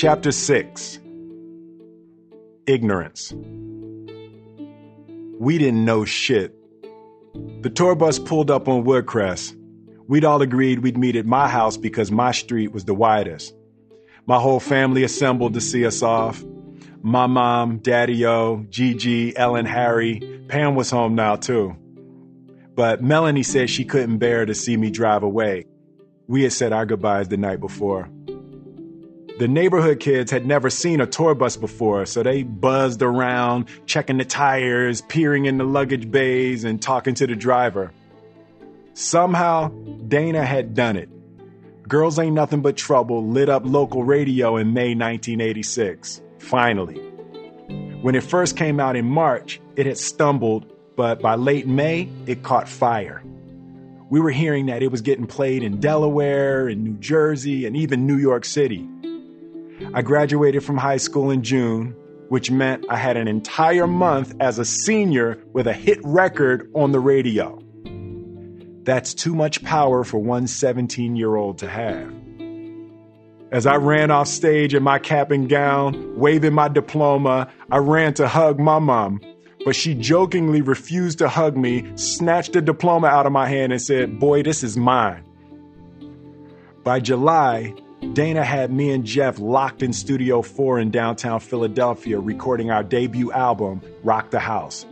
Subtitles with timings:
[0.00, 1.00] Chapter 6
[2.68, 3.32] Ignorance.
[5.40, 6.54] We didn't know shit.
[7.62, 9.56] The tour bus pulled up on Woodcrest.
[10.06, 13.52] We'd all agreed we'd meet at my house because my street was the widest.
[14.24, 16.44] My whole family assembled to see us off.
[17.02, 20.20] My mom, Daddy O, Gigi, Ellen, Harry.
[20.46, 21.74] Pam was home now too.
[22.76, 25.66] But Melanie said she couldn't bear to see me drive away.
[26.28, 28.08] We had said our goodbyes the night before.
[29.38, 34.18] The neighborhood kids had never seen a tour bus before, so they buzzed around, checking
[34.18, 37.92] the tires, peering in the luggage bays, and talking to the driver.
[38.94, 39.68] Somehow,
[40.08, 41.08] Dana had done it.
[41.86, 46.20] Girls Ain't Nothing But Trouble lit up local radio in May 1986.
[46.40, 46.96] Finally.
[48.02, 50.66] When it first came out in March, it had stumbled,
[50.96, 53.22] but by late May, it caught fire.
[54.10, 58.04] We were hearing that it was getting played in Delaware, in New Jersey, and even
[58.04, 58.88] New York City.
[59.94, 61.94] I graduated from high school in June,
[62.28, 66.92] which meant I had an entire month as a senior with a hit record on
[66.92, 67.62] the radio.
[68.82, 72.12] That's too much power for one 17 year old to have.
[73.50, 78.14] As I ran off stage in my cap and gown, waving my diploma, I ran
[78.14, 79.20] to hug my mom,
[79.64, 83.80] but she jokingly refused to hug me, snatched the diploma out of my hand, and
[83.80, 85.24] said, Boy, this is mine.
[86.84, 87.74] By July,
[88.12, 93.32] Dana had me and Jeff locked in Studio 4 in downtown Philadelphia recording our debut
[93.32, 94.86] album, Rock the House.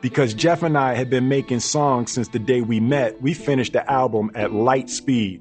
[0.00, 3.74] Because Jeff and I had been making songs since the day we met, we finished
[3.74, 5.40] the album at light speed.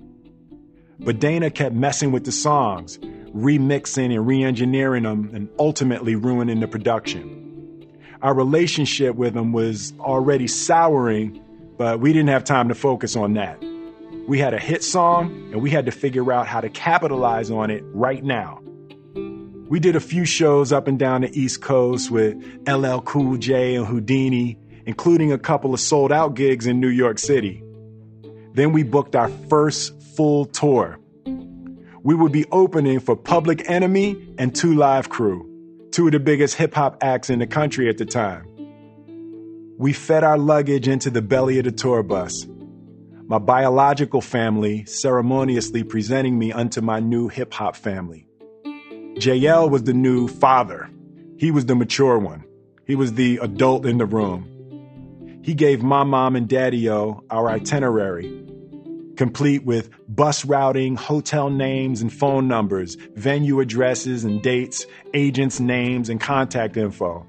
[1.00, 2.99] But Dana kept messing with the songs,
[3.36, 7.89] remixing and re engineering them, and ultimately ruining the production.
[8.22, 11.42] Our relationship with him was already souring,
[11.77, 13.61] but we didn't have time to focus on that.
[14.28, 17.70] We had a hit song, and we had to figure out how to capitalize on
[17.70, 18.59] it right now.
[19.67, 22.36] We did a few shows up and down the East Coast with
[22.67, 24.58] LL Cool J and Whodini,
[24.88, 27.64] including a couple of sold out gigs in New York City.
[28.54, 30.99] Then we booked our first full tour.
[32.02, 35.48] We would be opening for Public Enemy and Two Live Crew,
[35.92, 38.48] two of the biggest hip hop acts in the country at the time.
[39.78, 42.48] We fed our luggage into the belly of the tour bus
[43.27, 48.27] my biological family ceremoniously presenting me unto my new hip hop family.
[49.15, 50.89] JL was the new father.
[51.37, 52.43] He was the mature one.
[52.86, 55.39] He was the adult in the room.
[55.41, 58.45] He gave my mom and daddy O our itinerary,
[59.15, 66.09] complete with bus routing, hotel names and phone numbers, venue addresses and dates, agents' names
[66.09, 67.25] and contact info.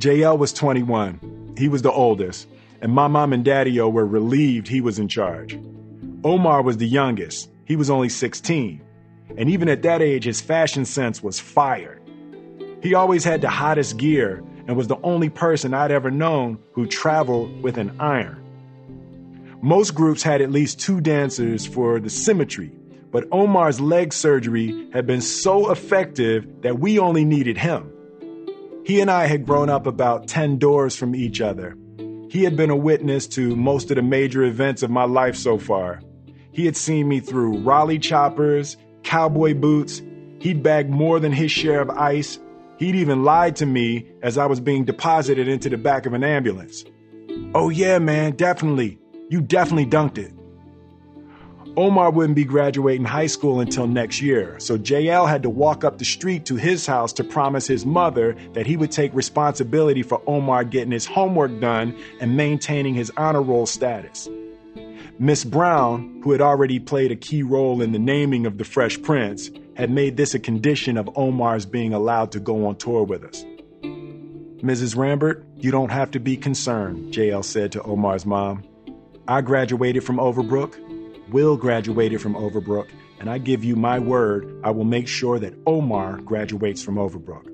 [0.00, 1.54] JL was 21.
[1.56, 2.48] He was the oldest
[2.80, 5.58] and my mom and daddy were relieved he was in charge.
[6.24, 7.50] Omar was the youngest.
[7.64, 8.82] He was only 16.
[9.36, 12.00] And even at that age, his fashion sense was fire.
[12.82, 16.86] He always had the hottest gear and was the only person I'd ever known who
[16.86, 18.36] traveled with an iron.
[19.62, 22.72] Most groups had at least two dancers for the symmetry,
[23.10, 27.92] but Omar's leg surgery had been so effective that we only needed him.
[28.84, 31.76] He and I had grown up about 10 doors from each other,
[32.30, 35.58] he had been a witness to most of the major events of my life so
[35.58, 36.00] far.
[36.52, 40.00] He had seen me through Raleigh choppers, cowboy boots.
[40.38, 42.38] He'd bagged more than his share of ice.
[42.78, 46.22] He'd even lied to me as I was being deposited into the back of an
[46.22, 46.84] ambulance.
[47.52, 49.00] Oh, yeah, man, definitely.
[49.28, 50.32] You definitely dunked it.
[51.76, 55.98] Omar wouldn't be graduating high school until next year, so JL had to walk up
[55.98, 60.20] the street to his house to promise his mother that he would take responsibility for
[60.26, 64.28] Omar getting his homework done and maintaining his honor roll status.
[65.18, 69.02] Miss Brown, who had already played a key role in the naming of the Fresh
[69.02, 73.22] Prince, had made this a condition of Omar's being allowed to go on tour with
[73.22, 73.44] us.
[74.62, 74.96] Mrs.
[74.96, 78.64] Rambert, you don't have to be concerned, JL said to Omar's mom.
[79.28, 80.89] I graduated from Overbrook
[81.30, 82.88] Will graduated from Overbrook,
[83.18, 87.46] and I give you my word, I will make sure that Omar graduates from Overbrook.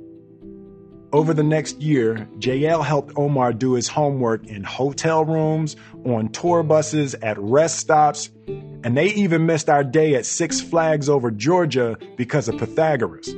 [1.12, 6.62] Over the next year, JL helped Omar do his homework in hotel rooms, on tour
[6.62, 11.96] buses, at rest stops, and they even missed our day at Six Flags over Georgia
[12.16, 13.34] because of Pythagoras.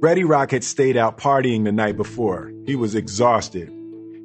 [0.00, 2.52] Ready Rock had stayed out partying the night before.
[2.66, 3.72] He was exhausted.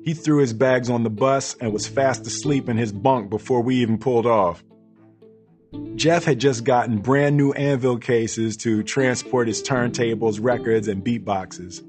[0.04, 3.62] He threw his bags on the bus and was fast asleep in his bunk before
[3.62, 4.64] we even pulled off.
[5.96, 11.84] Jeff had just gotten brand new Anvil cases to transport his turntables, records, and beatboxes.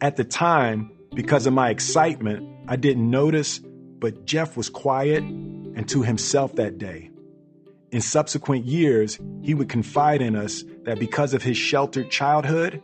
[0.00, 5.88] At the time, because of my excitement, I didn't notice, but Jeff was quiet and
[5.88, 7.10] to himself that day.
[7.90, 12.82] In subsequent years, he would confide in us that because of his sheltered childhood,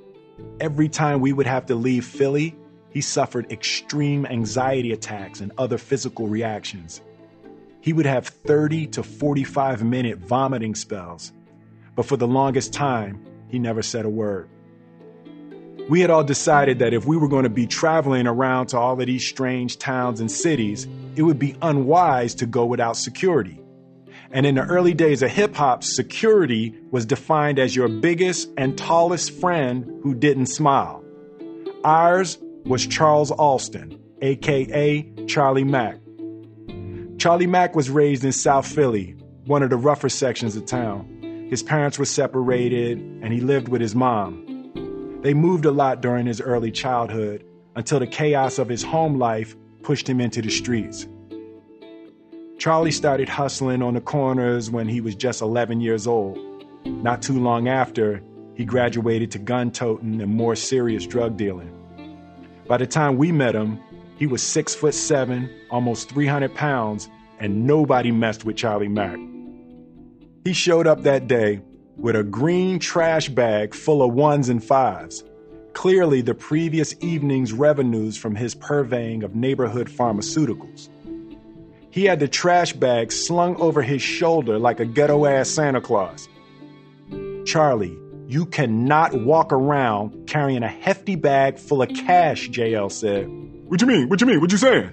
[0.60, 2.56] every time we would have to leave Philly,
[2.90, 7.00] he suffered extreme anxiety attacks and other physical reactions.
[7.86, 11.32] He would have 30 to 45 minute vomiting spells,
[11.94, 14.48] but for the longest time, he never said a word.
[15.88, 19.00] We had all decided that if we were going to be traveling around to all
[19.00, 23.62] of these strange towns and cities, it would be unwise to go without security.
[24.32, 28.76] And in the early days of hip hop, security was defined as your biggest and
[28.76, 31.04] tallest friend who didn't smile.
[31.84, 36.00] Ours was Charles Alston, aka Charlie Mack.
[37.18, 39.16] Charlie Mack was raised in South Philly,
[39.46, 41.46] one of the rougher sections of town.
[41.48, 45.20] His parents were separated and he lived with his mom.
[45.22, 47.42] They moved a lot during his early childhood
[47.74, 51.06] until the chaos of his home life pushed him into the streets.
[52.58, 56.38] Charlie started hustling on the corners when he was just 11 years old.
[56.84, 58.22] Not too long after,
[58.54, 61.72] he graduated to gun toting and more serious drug dealing.
[62.66, 63.80] By the time we met him,
[64.16, 67.08] he was six foot seven, almost 300 pounds,
[67.38, 69.18] and nobody messed with Charlie Mack.
[70.44, 71.60] He showed up that day
[71.96, 75.24] with a green trash bag full of ones and fives.
[75.72, 80.88] Clearly, the previous evening's revenues from his purveying of neighborhood pharmaceuticals.
[81.90, 86.28] He had the trash bag slung over his shoulder like a ghetto ass Santa Claus.
[87.44, 87.96] Charlie,
[88.26, 93.30] you cannot walk around carrying a hefty bag full of cash, JL said.
[93.68, 94.08] What you mean?
[94.08, 94.40] What you mean?
[94.40, 94.92] What you saying?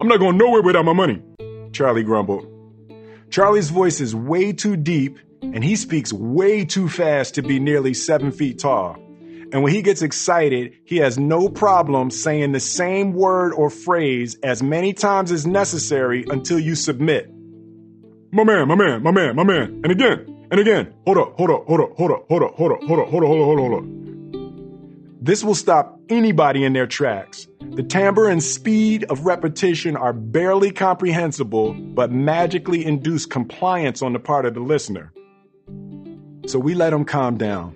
[0.00, 1.22] I'm not going nowhere without my money.
[1.72, 2.46] Charlie grumbled.
[3.30, 7.94] Charlie's voice is way too deep and he speaks way too fast to be nearly
[7.94, 8.94] seven feet tall.
[9.52, 14.36] And when he gets excited, he has no problem saying the same word or phrase
[14.42, 17.30] as many times as necessary until you submit.
[18.32, 19.80] My man, my man, my man, my man.
[19.84, 20.92] And again, and again.
[21.06, 23.22] Hold up, hold up, hold up, hold up, hold up, hold up, hold up, hold
[23.22, 24.15] up, hold up, hold up, hold up.
[25.20, 27.48] This will stop anybody in their tracks.
[27.60, 34.18] The timbre and speed of repetition are barely comprehensible, but magically induce compliance on the
[34.18, 35.12] part of the listener.
[36.46, 37.74] So we let him calm down.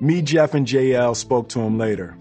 [0.00, 2.16] Me, Jeff, and JL spoke to him later.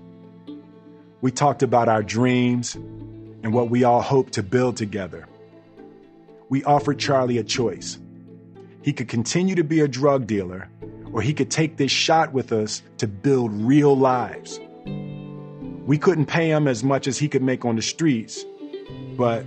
[1.21, 5.27] We talked about our dreams and what we all hope to build together.
[6.49, 7.99] We offered Charlie a choice.
[8.81, 10.69] He could continue to be a drug dealer,
[11.17, 14.59] or he could take this shot with us to build real lives.
[15.87, 18.45] We couldn't pay him as much as he could make on the streets,
[19.17, 19.43] but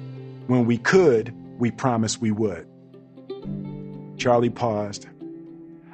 [0.48, 2.66] when we could, we promised we would.
[4.16, 5.06] Charlie paused.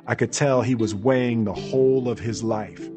[0.06, 2.88] I could tell he was weighing the whole of his life.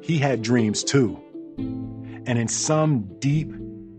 [0.00, 1.22] He had dreams too.
[1.58, 3.52] And in some deep,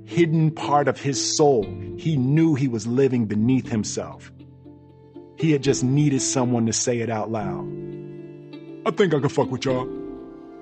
[0.04, 1.64] hidden part of his soul,
[1.96, 4.32] he knew he was living beneath himself.
[5.38, 7.66] He had just needed someone to say it out loud.
[8.86, 9.88] I think I can fuck with y'all,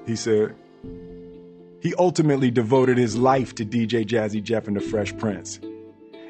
[0.06, 0.56] he said.
[1.82, 5.60] He ultimately devoted his life to DJ Jazzy Jeff and the Fresh Prince.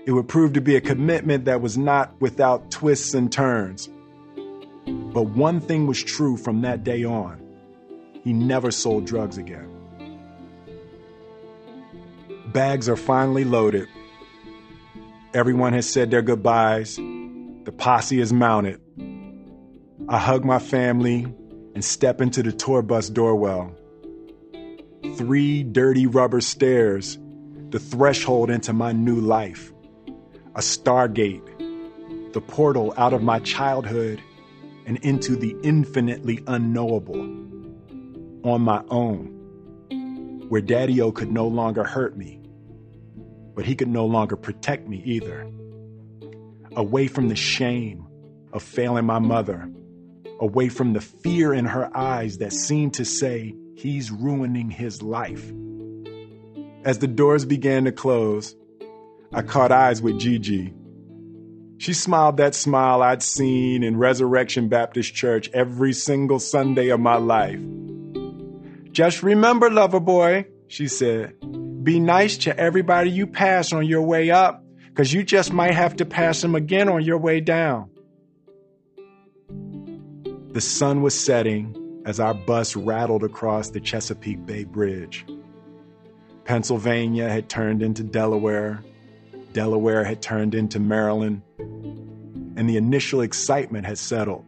[0.05, 3.89] It would prove to be a commitment that was not without twists and turns.
[4.85, 7.41] But one thing was true from that day on
[8.25, 9.71] he never sold drugs again.
[12.47, 13.87] Bags are finally loaded.
[15.33, 16.99] Everyone has said their goodbyes.
[17.65, 18.79] The posse is mounted.
[20.07, 21.23] I hug my family
[21.73, 23.75] and step into the tour bus doorwell.
[25.15, 27.17] Three dirty rubber stairs,
[27.71, 29.73] the threshold into my new life.
[30.53, 34.21] A stargate, the portal out of my childhood
[34.85, 37.19] and into the infinitely unknowable
[38.43, 42.39] on my own, where Daddy O could no longer hurt me,
[43.55, 45.49] but he could no longer protect me either.
[46.75, 48.07] Away from the shame
[48.51, 49.69] of failing my mother,
[50.39, 55.51] away from the fear in her eyes that seemed to say, he's ruining his life.
[56.83, 58.55] As the doors began to close,
[59.33, 60.73] I caught eyes with Gigi
[61.77, 67.17] she smiled that smile I'd seen in Resurrection Baptist Church every single Sunday of my
[67.17, 67.59] life.
[68.91, 71.35] Just remember, lover boy, she said,
[71.83, 74.63] be nice to everybody you pass on your way up,
[74.95, 77.89] because you just might have to pass them again on your way down.
[80.53, 85.25] The sun was setting as our bus rattled across the Chesapeake Bay Bridge.
[86.45, 88.85] Pennsylvania had turned into Delaware,
[89.51, 94.45] Delaware had turned into Maryland, and the initial excitement had settled.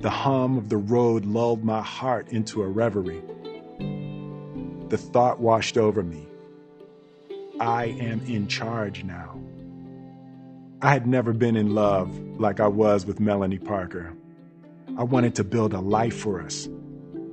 [0.00, 3.22] The hum of the road lulled my heart into a reverie.
[4.90, 6.28] The thought washed over me
[7.60, 9.36] I am in charge now.
[10.80, 14.14] I had never been in love like I was with Melanie Parker.
[14.96, 16.68] I wanted to build a life for us,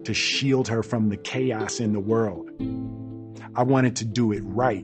[0.04, 2.50] to shield her from the chaos in the world.
[3.56, 4.84] I wanted to do it right.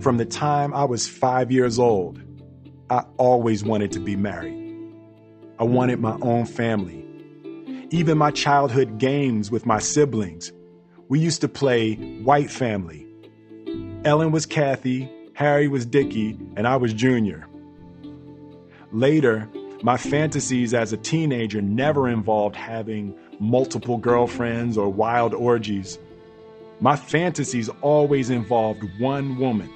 [0.00, 2.22] From the time I was five years old,
[2.88, 4.56] I always wanted to be married.
[5.58, 7.04] I wanted my own family.
[7.90, 10.52] Even my childhood games with my siblings,
[11.08, 13.08] we used to play white family.
[14.02, 17.46] Ellen was Kathy, Harry was Dickie, and I was Junior.
[18.92, 19.46] Later,
[19.82, 25.98] my fantasies as a teenager never involved having multiple girlfriends or wild orgies.
[26.80, 29.70] My fantasies always involved one woman.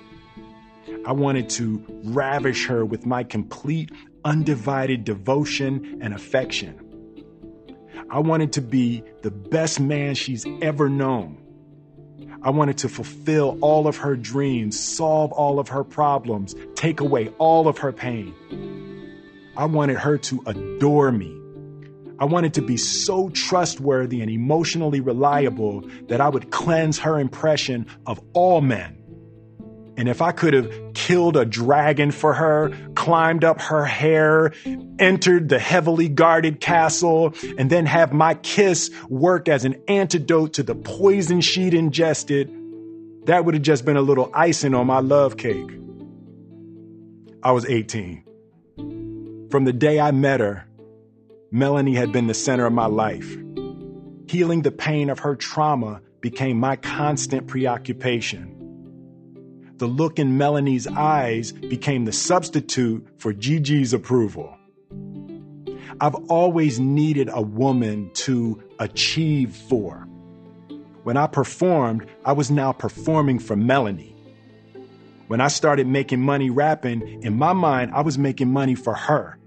[1.06, 3.90] I wanted to ravish her with my complete,
[4.24, 6.80] undivided devotion and affection.
[8.08, 11.43] I wanted to be the best man she's ever known.
[12.44, 17.28] I wanted to fulfill all of her dreams, solve all of her problems, take away
[17.38, 18.34] all of her pain.
[19.56, 21.34] I wanted her to adore me.
[22.18, 27.86] I wanted to be so trustworthy and emotionally reliable that I would cleanse her impression
[28.06, 28.98] of all men.
[29.96, 34.52] And if I could have killed a dragon for her, climbed up her hair,
[34.98, 40.62] entered the heavily guarded castle, and then have my kiss work as an antidote to
[40.62, 42.50] the poison she'd ingested,
[43.26, 45.70] that would have just been a little icing on my love cake.
[47.42, 48.22] I was 18.
[49.50, 50.66] From the day I met her,
[51.50, 53.36] Melanie had been the center of my life.
[54.26, 58.53] Healing the pain of her trauma became my constant preoccupation.
[59.76, 64.56] The look in Melanie's eyes became the substitute for Gigi's approval.
[66.00, 70.06] I've always needed a woman to achieve for.
[71.02, 74.14] When I performed, I was now performing for Melanie.
[75.26, 79.38] When I started making money rapping, in my mind, I was making money for her.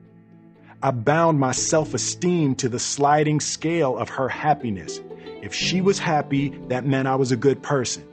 [0.83, 4.99] I bound my self esteem to the sliding scale of her happiness.
[5.41, 8.05] If she was happy, that meant I was a good person.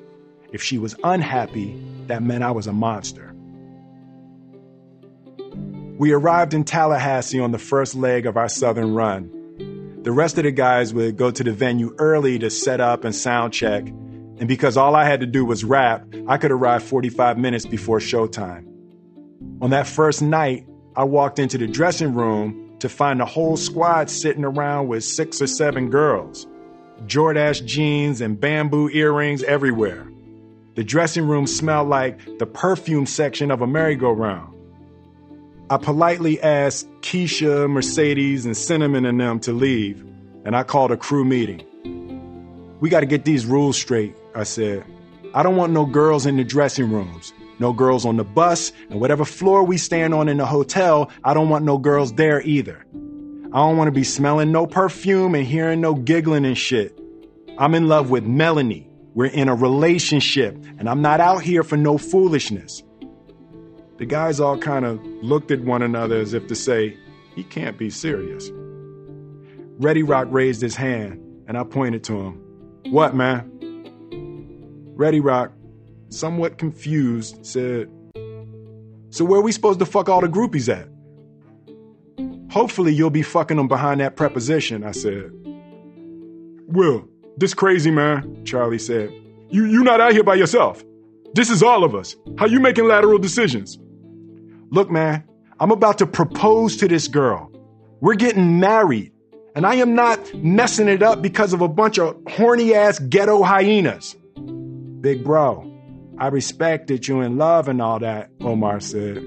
[0.52, 1.74] If she was unhappy,
[2.08, 3.34] that meant I was a monster.
[5.96, 10.02] We arrived in Tallahassee on the first leg of our southern run.
[10.02, 13.14] The rest of the guys would go to the venue early to set up and
[13.14, 17.38] sound check, and because all I had to do was rap, I could arrive 45
[17.38, 18.66] minutes before showtime.
[19.62, 24.10] On that first night, I walked into the dressing room to find the whole squad
[24.10, 26.46] sitting around with six or seven girls.
[27.06, 30.06] Jordache jeans and bamboo earrings everywhere.
[30.74, 34.52] The dressing room smelled like the perfume section of a merry-go-round.
[35.70, 40.04] I politely asked Keisha, Mercedes, and Cinnamon and them to leave,
[40.44, 41.62] and I called a crew meeting.
[42.80, 44.84] We got to get these rules straight, I said.
[45.32, 49.00] I don't want no girls in the dressing rooms, no girls on the bus, and
[49.00, 52.84] whatever floor we stand on in the hotel, I don't want no girls there either.
[53.52, 56.98] I don't want to be smelling no perfume and hearing no giggling and shit.
[57.58, 58.90] I'm in love with Melanie.
[59.14, 62.82] We're in a relationship, and I'm not out here for no foolishness.
[63.98, 66.96] The guys all kind of looked at one another as if to say,
[67.36, 68.50] he can't be serious.
[69.78, 72.40] Ready Rock raised his hand, and I pointed to him.
[72.90, 73.50] What, man?
[74.96, 75.52] Ready Rock,
[76.08, 77.88] somewhat confused, said,
[79.10, 80.88] So where we supposed to fuck all the groupies at?
[82.52, 85.30] Hopefully you'll be fucking them behind that preposition, I said.
[86.66, 89.10] Will, this crazy, man, Charlie said.
[89.50, 90.84] You you not out here by yourself.
[91.34, 92.14] This is all of us.
[92.38, 93.78] How you making lateral decisions?
[94.70, 95.24] Look, man,
[95.60, 97.50] I'm about to propose to this girl.
[98.00, 99.12] We're getting married.
[99.56, 103.42] And I am not messing it up because of a bunch of horny ass ghetto
[103.42, 104.16] hyenas.
[105.00, 105.70] Big bro,
[106.18, 109.22] I respect that you in love and all that, Omar said.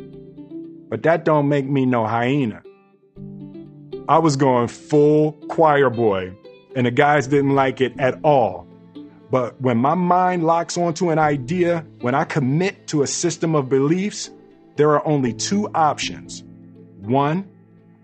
[0.89, 2.61] But that don't make me no hyena.
[4.09, 6.33] I was going full choir boy
[6.77, 8.67] and the guys didn't like it at all.
[9.31, 13.67] But when my mind locks onto an idea, when I commit to a system of
[13.67, 14.29] beliefs,
[14.75, 16.43] there are only two options.
[16.99, 17.49] One,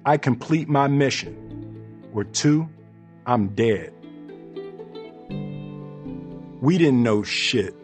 [0.07, 2.09] I complete my mission.
[2.15, 2.67] Or two,
[3.27, 3.93] I'm dead.
[6.59, 7.75] We didn't know shit.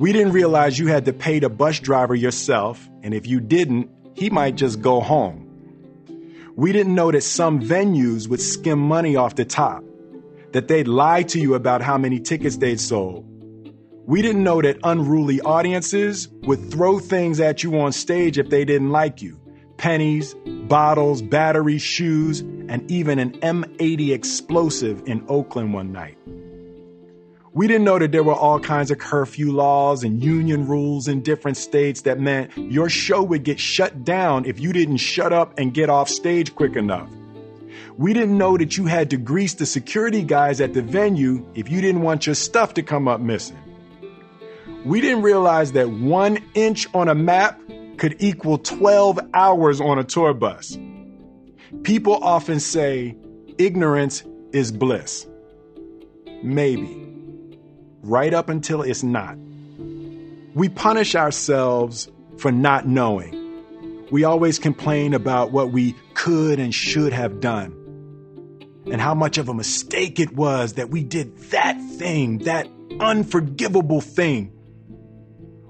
[0.00, 3.88] We didn't realize you had to pay the bus driver yourself, and if you didn't,
[4.14, 5.46] he might just go home.
[6.60, 9.82] We didn't know that some venues would skim money off the top,
[10.52, 13.24] that they'd lie to you about how many tickets they'd sold.
[14.04, 18.66] We didn't know that unruly audiences would throw things at you on stage if they
[18.66, 19.40] didn't like you
[19.78, 20.34] pennies,
[20.68, 26.18] bottles, batteries, shoes, and even an M80 explosive in Oakland one night.
[27.52, 31.20] We didn't know that there were all kinds of curfew laws and union rules in
[31.20, 35.58] different states that meant your show would get shut down if you didn't shut up
[35.58, 37.10] and get off stage quick enough.
[37.96, 41.68] We didn't know that you had to grease the security guys at the venue if
[41.68, 43.58] you didn't want your stuff to come up missing.
[44.84, 47.60] We didn't realize that one inch on a map
[47.96, 50.78] could equal 12 hours on a tour bus.
[51.82, 53.16] People often say
[53.58, 55.26] ignorance is bliss.
[56.42, 57.09] Maybe
[58.02, 59.36] right up until it's not.
[60.54, 63.36] We punish ourselves for not knowing.
[64.10, 67.72] We always complain about what we could and should have done,
[68.90, 74.00] and how much of a mistake it was that we did that thing, that unforgivable
[74.00, 74.52] thing.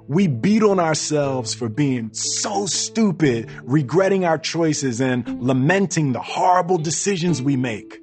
[0.08, 6.78] We beat on ourselves for being so stupid, regretting our choices and lamenting the horrible
[6.78, 8.00] decisions we make.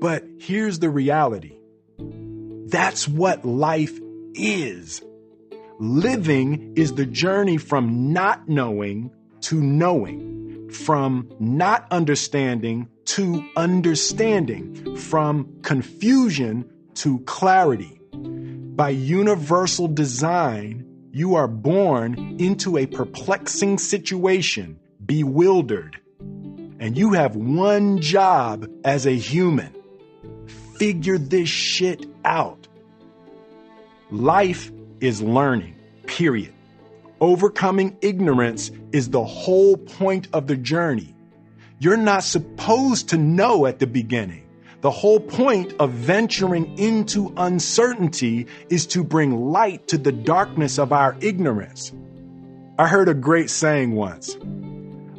[0.00, 1.57] But here's the reality
[2.70, 3.98] that's what life
[4.34, 5.02] is.
[5.78, 9.10] Living is the journey from not knowing
[9.42, 18.00] to knowing, from not understanding to understanding, from confusion to clarity.
[18.12, 25.98] By universal design, you are born into a perplexing situation, bewildered.
[26.80, 29.77] And you have one job as a human
[30.78, 32.68] figure this shit out.
[34.10, 34.70] Life
[35.00, 36.54] is learning, period.
[37.20, 41.14] Overcoming ignorance is the whole point of the journey.
[41.80, 44.44] You're not supposed to know at the beginning.
[44.80, 50.92] The whole point of venturing into uncertainty is to bring light to the darkness of
[50.92, 51.92] our ignorance.
[52.78, 54.36] I heard a great saying once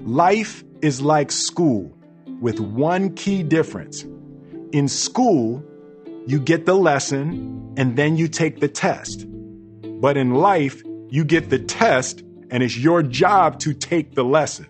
[0.05, 1.91] Life is like school
[2.39, 4.05] with one key difference.
[4.71, 5.63] In school,
[6.27, 9.25] you get the lesson and then you take the test.
[9.99, 14.67] But in life, you get the test and it's your job to take the lesson.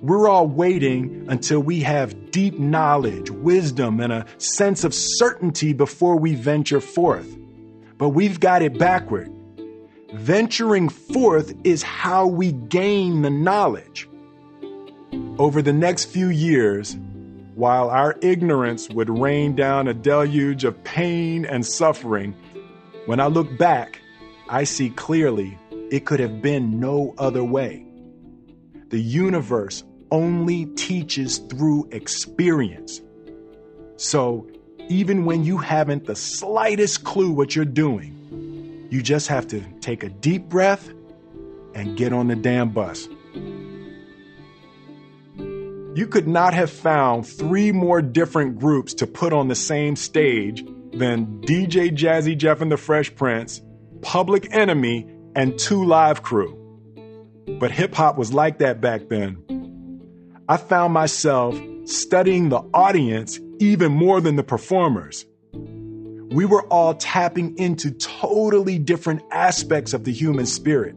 [0.00, 6.16] We're all waiting until we have deep knowledge, wisdom, and a sense of certainty before
[6.16, 7.36] we venture forth.
[7.98, 9.30] But we've got it backward.
[10.14, 14.08] Venturing forth is how we gain the knowledge.
[15.38, 16.96] Over the next few years,
[17.60, 22.34] while our ignorance would rain down a deluge of pain and suffering,
[23.04, 24.00] when I look back,
[24.48, 25.58] I see clearly
[25.90, 27.84] it could have been no other way.
[28.88, 33.02] The universe only teaches through experience.
[33.98, 34.48] So,
[34.88, 40.02] even when you haven't the slightest clue what you're doing, you just have to take
[40.02, 40.88] a deep breath
[41.74, 43.06] and get on the damn bus.
[46.00, 50.64] You could not have found three more different groups to put on the same stage
[50.94, 53.60] than DJ Jazzy Jeff and the Fresh Prince,
[54.00, 56.56] Public Enemy, and Two Live Crew.
[57.58, 59.44] But hip hop was like that back then.
[60.48, 65.26] I found myself studying the audience even more than the performers.
[65.52, 70.96] We were all tapping into totally different aspects of the human spirit.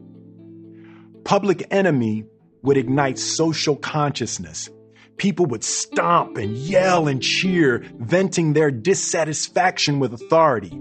[1.24, 2.24] Public Enemy
[2.62, 4.70] would ignite social consciousness
[5.16, 10.72] People would stomp and yell and cheer, venting their dissatisfaction with authority.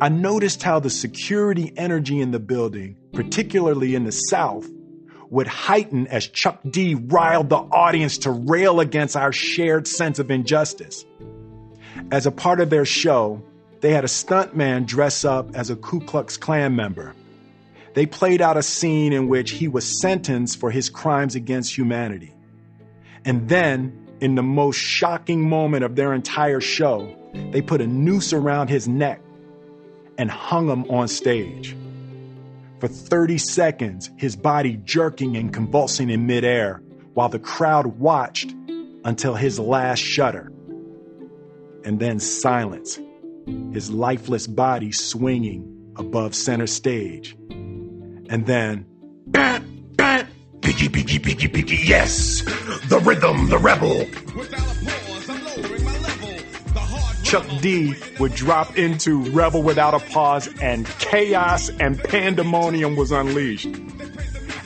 [0.00, 4.68] I noticed how the security energy in the building, particularly in the South,
[5.30, 10.30] would heighten as Chuck D riled the audience to rail against our shared sense of
[10.30, 11.04] injustice.
[12.10, 13.42] As a part of their show,
[13.80, 17.14] they had a stuntman dress up as a Ku Klux Klan member.
[17.94, 22.32] They played out a scene in which he was sentenced for his crimes against humanity.
[23.24, 27.16] And then, in the most shocking moment of their entire show,
[27.50, 29.20] they put a noose around his neck
[30.18, 31.76] and hung him on stage.
[32.80, 36.82] For 30 seconds, his body jerking and convulsing in midair
[37.14, 38.52] while the crowd watched
[39.04, 40.52] until his last shudder.
[41.84, 42.98] And then silence,
[43.72, 47.36] his lifeless body swinging above center stage.
[47.50, 48.86] And then,
[50.62, 52.42] Piggy, piggy, piggy, piggy, yes!
[52.92, 54.04] The rhythm, the rebel!
[57.22, 63.74] Chuck D would drop into Rebel Without a Pause, and chaos and pandemonium was unleashed.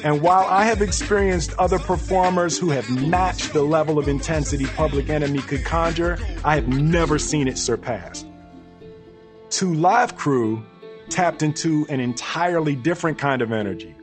[0.02, 5.08] And while I have experienced other performers who have matched the level of intensity Public
[5.08, 8.26] Enemy could conjure, I have never seen it surpassed.
[9.50, 10.64] Two Live Crew
[11.10, 13.94] tapped into an entirely different kind of energy.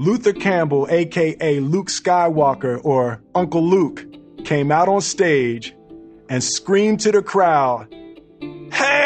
[0.00, 4.06] Luther Campbell, aka Luke Skywalker or Uncle Luke,
[4.46, 5.76] came out on stage
[6.30, 7.86] and screamed to the crowd,
[8.72, 8.96] Hey!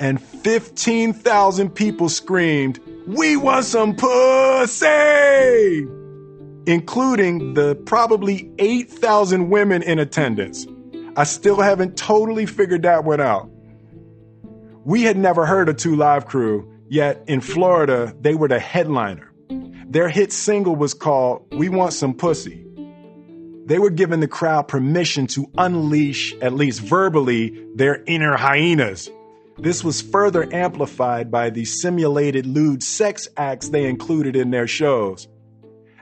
[0.00, 4.86] And 15,000 people screamed, We want some pussy!
[6.66, 10.66] Including the probably 8,000 women in attendance.
[11.18, 13.50] I still haven't totally figured that one out.
[14.86, 19.32] We had never heard of Two Live Crew, yet in Florida, they were the headliner.
[19.88, 22.64] Their hit single was called We Want Some Pussy.
[23.66, 29.10] They were giving the crowd permission to unleash, at least verbally, their inner hyenas.
[29.58, 35.28] This was further amplified by the simulated lewd sex acts they included in their shows.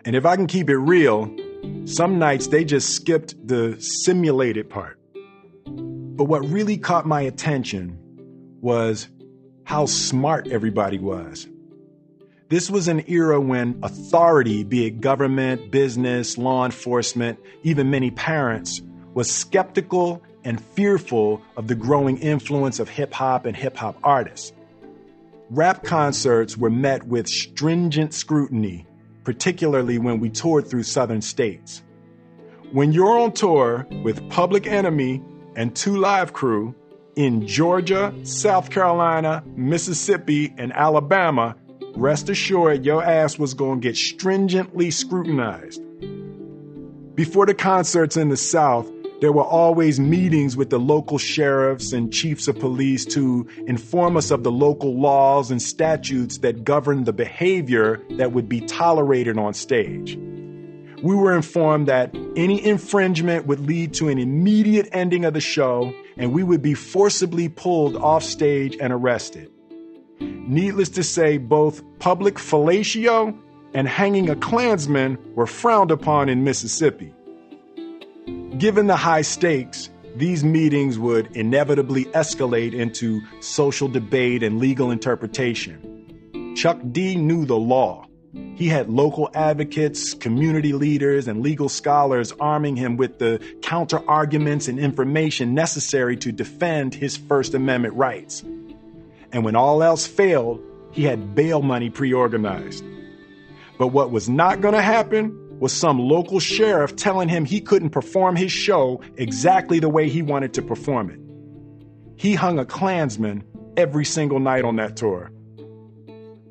[0.05, 1.35] And if I can keep it real,
[1.87, 5.01] some nights they just skipped the simulated part.
[5.65, 7.99] But what really caught my attention
[8.61, 9.09] was
[9.67, 11.49] how smart everybody was.
[12.49, 18.81] This was an era when authority, be it government, business, law enforcement, even many parents,
[19.13, 24.53] was skeptical and fearful of the growing influence of hip hop and hip hop artists.
[25.51, 28.87] Rap concerts were met with stringent scrutiny,
[29.25, 31.83] particularly when we toured through southern states.
[32.71, 35.25] When you're on tour with Public Enemy
[35.57, 36.73] and Two Live Crew
[37.17, 41.57] in Georgia, South Carolina, Mississippi, and Alabama,
[41.97, 45.83] rest assured your ass was going to get stringently scrutinized.
[47.15, 48.91] Before the concerts in the South,
[49.23, 54.31] there were always meetings with the local sheriffs and chiefs of police to inform us
[54.31, 59.55] of the local laws and statutes that govern the behavior that would be tolerated on
[59.55, 60.17] stage.
[61.03, 65.95] We were informed that any infringement would lead to an immediate ending of the show
[66.17, 69.51] and we would be forcibly pulled off stage and arrested.
[70.21, 73.37] Needless to say, both public fellatio
[73.75, 77.13] and hanging a Klansman were frowned upon in Mississippi.
[78.57, 86.55] Given the high stakes, these meetings would inevitably escalate into social debate and legal interpretation.
[86.57, 88.06] Chuck D knew the law.
[88.57, 94.67] He had local advocates, community leaders, and legal scholars arming him with the counter arguments
[94.67, 98.43] and information necessary to defend his First Amendment rights.
[99.33, 102.83] And when all else failed, he had bail money pre organized.
[103.79, 107.91] But what was not going to happen was some local sheriff telling him he couldn't
[107.91, 111.21] perform his show exactly the way he wanted to perform it.
[112.17, 113.45] He hung a Klansman
[113.77, 115.31] every single night on that tour.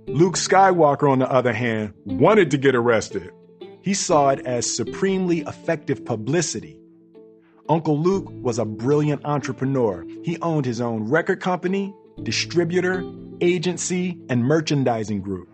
[0.07, 3.31] Luke Skywalker, on the other hand, wanted to get arrested.
[3.81, 6.79] He saw it as supremely effective publicity.
[7.67, 10.05] Uncle Luke was a brilliant entrepreneur.
[10.23, 13.03] He owned his own record company, distributor,
[13.41, 15.49] agency, and merchandising group.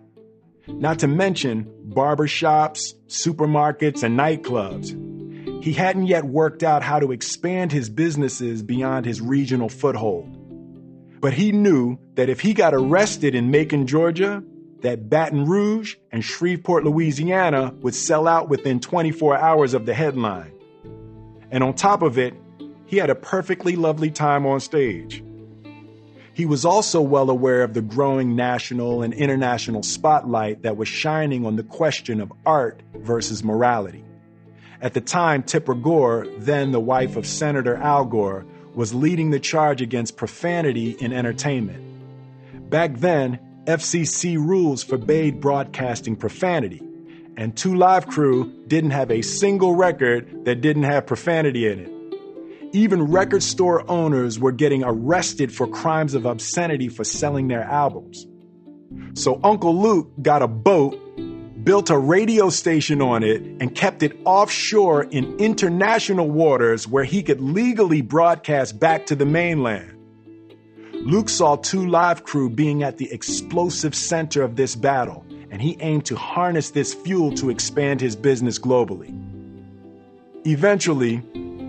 [0.68, 5.64] Not to mention barbershops, supermarkets, and nightclubs.
[5.64, 10.41] He hadn't yet worked out how to expand his businesses beyond his regional foothold.
[11.22, 14.44] But he knew that if he got arrested in Macon, Georgia,
[14.82, 20.52] that Baton Rouge and Shreveport, Louisiana would sell out within 24 hours of the headline.
[21.52, 22.34] And on top of it,
[22.88, 25.24] he had a perfectly lovely time on stage.
[26.34, 31.46] He was also well aware of the growing national and international spotlight that was shining
[31.46, 34.04] on the question of art versus morality.
[34.82, 39.40] At the time, Tipper Gore, then the wife of Senator Al Gore, was leading the
[39.40, 42.70] charge against profanity in entertainment.
[42.70, 46.82] Back then, FCC rules forbade broadcasting profanity,
[47.38, 51.92] and Two Live Crew didn't have a single record that didn't have profanity in it.
[52.74, 58.26] Even record store owners were getting arrested for crimes of obscenity for selling their albums.
[59.14, 60.98] So Uncle Luke got a boat,
[61.64, 67.22] built a radio station on it, and kept it offshore in international waters where he
[67.22, 69.94] could legally broadcast back to the mainland.
[70.94, 75.78] Luke saw Two Live Crew being at the explosive center of this battle, and he
[75.80, 79.12] aimed to harness this fuel to expand his business globally.
[80.46, 81.18] Eventually,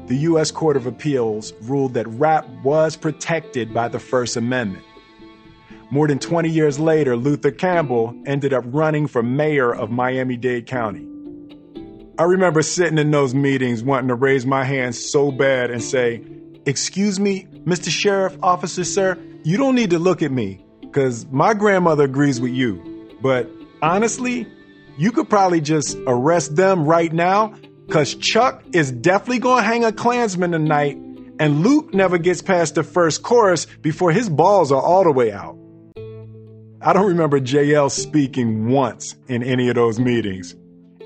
[0.06, 0.50] the U.S.
[0.50, 4.84] Court of Appeals ruled that rap was protected by the First Amendment.
[5.92, 10.66] More than 20 years later, Luther Campbell ended up running for mayor of Miami Dade
[10.66, 11.06] County.
[12.18, 16.24] I remember sitting in those meetings wanting to raise my hand so bad and say,
[16.64, 17.90] Excuse me, Mr.
[17.90, 22.52] Sheriff, Officer, sir, you don't need to look at me because my grandmother agrees with
[22.52, 23.18] you.
[23.20, 23.50] But
[23.82, 24.46] honestly,
[24.96, 27.48] you could probably just arrest them right now
[27.86, 30.96] because Chuck is definitely going to hang a Klansman tonight,
[31.38, 35.30] and Luke never gets past the first chorus before his balls are all the way
[35.30, 35.58] out.
[36.84, 40.56] I don't remember JL speaking once in any of those meetings.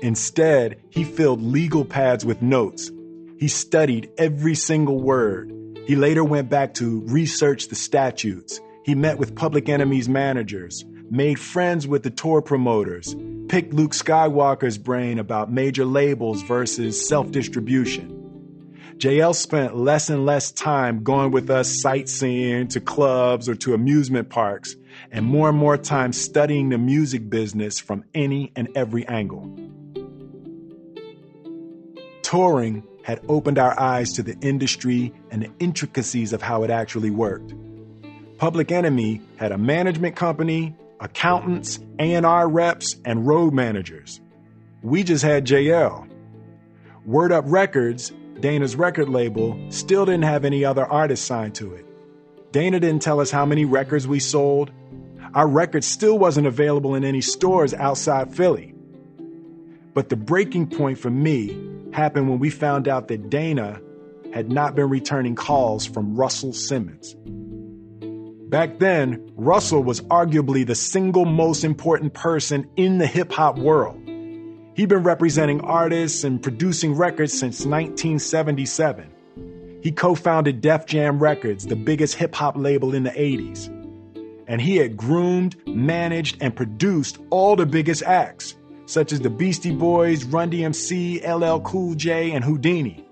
[0.01, 2.89] Instead, he filled legal pads with notes.
[3.37, 5.53] He studied every single word.
[5.85, 8.59] He later went back to research the statutes.
[8.85, 13.15] He met with Public Enemy's managers, made friends with the tour promoters,
[13.47, 18.17] picked Luke Skywalker's brain about major labels versus self distribution.
[18.97, 24.29] JL spent less and less time going with us sightseeing to clubs or to amusement
[24.31, 24.75] parks,
[25.11, 29.57] and more and more time studying the music business from any and every angle.
[32.21, 37.11] Touring had opened our eyes to the industry and the intricacies of how it actually
[37.11, 37.53] worked.
[38.37, 44.19] Public Enemy had a management company, accountants, A&R reps, and road managers.
[44.81, 46.07] We just had JL.
[47.05, 51.85] Word Up Records Dana's record label still didn't have any other artists signed to it.
[52.51, 54.71] Dana didn't tell us how many records we sold.
[55.33, 58.73] Our record still wasn't available in any stores outside Philly.
[59.93, 61.57] But the breaking point for me
[61.91, 63.81] happened when we found out that Dana
[64.33, 67.15] had not been returning calls from Russell Simmons.
[68.49, 74.01] Back then, Russell was arguably the single most important person in the hip hop world.
[74.75, 79.11] He'd been representing artists and producing records since 1977.
[79.81, 83.73] He co founded Def Jam Records, the biggest hip hop label in the 80s.
[84.47, 88.55] And he had groomed, managed, and produced all the biggest acts,
[88.85, 93.03] such as the Beastie Boys, Run DMC, LL Cool J, and Whodini.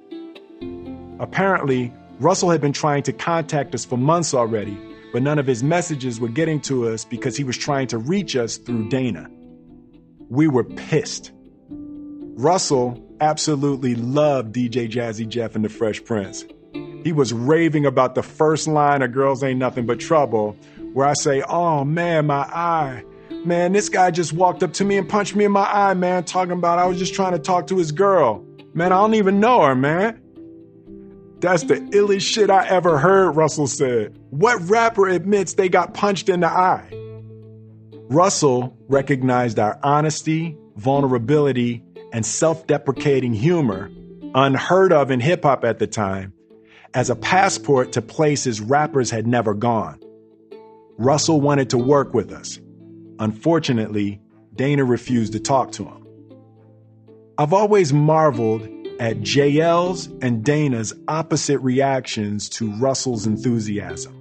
[1.20, 4.78] Apparently, Russell had been trying to contact us for months already,
[5.12, 8.36] but none of his messages were getting to us because he was trying to reach
[8.36, 9.30] us through Dana.
[10.30, 11.32] We were pissed.
[12.38, 16.46] Russell absolutely loved DJ Jazzy Jeff and the Fresh Prince.
[17.04, 20.58] He was raving about the first line of Girls Ain't Nothing But Trouble,
[20.96, 23.04] where I say, Oh man, my eye.
[23.44, 26.24] Man, this guy just walked up to me and punched me in my eye, man,
[26.24, 28.46] talking about I was just trying to talk to his girl.
[28.74, 30.22] Man, I don't even know her, man.
[31.42, 34.18] That's the illest shit I ever heard, Russell said.
[34.30, 36.90] What rapper admits they got punched in the eye?
[38.10, 43.92] Russell recognized our honesty, vulnerability, and self deprecating humor,
[44.34, 46.32] unheard of in hip hop at the time,
[46.94, 50.00] as a passport to places rappers had never gone.
[50.98, 52.60] Russell wanted to work with us.
[53.20, 54.22] Unfortunately,
[54.56, 56.08] Dana refused to talk to him.
[57.38, 58.64] I've always marveled
[59.00, 64.14] at JL's and Dana's opposite reactions to Russell's enthusiasm.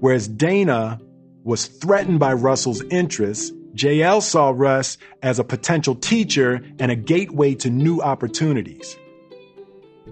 [0.00, 1.00] Whereas Dana
[1.44, 7.54] was threatened by Russell's interests, JL saw Russ as a potential teacher and a gateway
[7.56, 8.96] to new opportunities.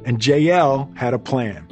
[0.05, 1.68] And JL had a plan.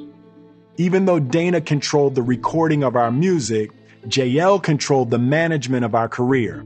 [0.77, 3.71] Even though Dana controlled the recording of our music,
[4.09, 6.65] JL controlled the management of our career.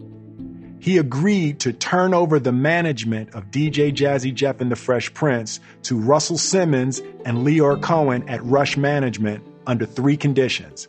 [0.80, 5.60] He agreed to turn over the management of DJ Jazzy Jeff and the Fresh Prince
[5.82, 10.88] to Russell Simmons and Lyor Cohen at Rush Management under three conditions.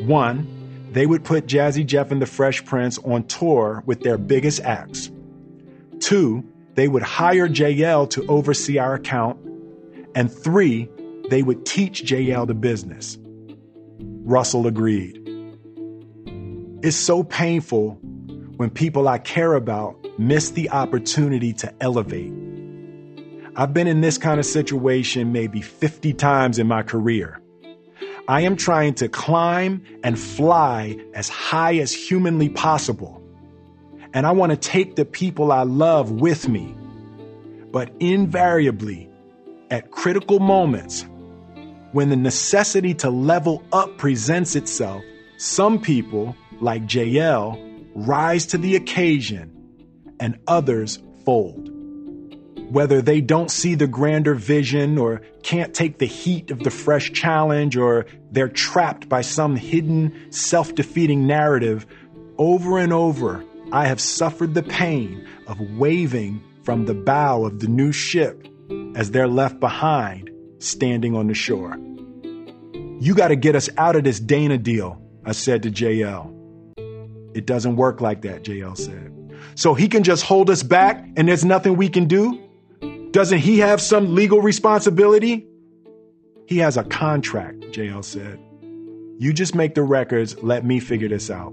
[0.00, 0.46] One,
[0.92, 5.10] they would put Jazzy Jeff and the Fresh Prince on tour with their biggest acts.
[6.00, 9.38] Two, they would hire JL to oversee our account.
[10.14, 10.88] And three,
[11.28, 13.18] they would teach JL the business.
[14.00, 15.27] Russell agreed.
[16.80, 17.98] It's so painful
[18.56, 22.32] when people I care about miss the opportunity to elevate.
[23.56, 27.40] I've been in this kind of situation maybe 50 times in my career.
[28.28, 33.20] I am trying to climb and fly as high as humanly possible.
[34.14, 36.76] And I want to take the people I love with me.
[37.72, 39.10] But invariably,
[39.72, 41.04] at critical moments,
[41.90, 45.02] when the necessity to level up presents itself,
[45.38, 49.54] some people, like JL, rise to the occasion
[50.20, 51.68] and others fold
[52.70, 57.12] whether they don't see the grander vision or can't take the heat of the fresh
[57.12, 61.86] challenge or they're trapped by some hidden self defeating narrative,
[62.36, 67.68] over and over, I have suffered the pain of waving from the bow of the
[67.68, 68.46] new ship
[68.94, 71.76] as they're left behind standing on the shore.
[73.00, 76.34] You got to get us out of this Dana deal, I said to JL.
[77.34, 79.14] It doesn't work like that, JL said.
[79.54, 82.40] So he can just hold us back and there's nothing we can do?
[83.10, 85.46] Doesn't he have some legal responsibility?
[86.46, 88.38] He has a contract, JL said.
[89.18, 91.52] You just make the records, let me figure this out.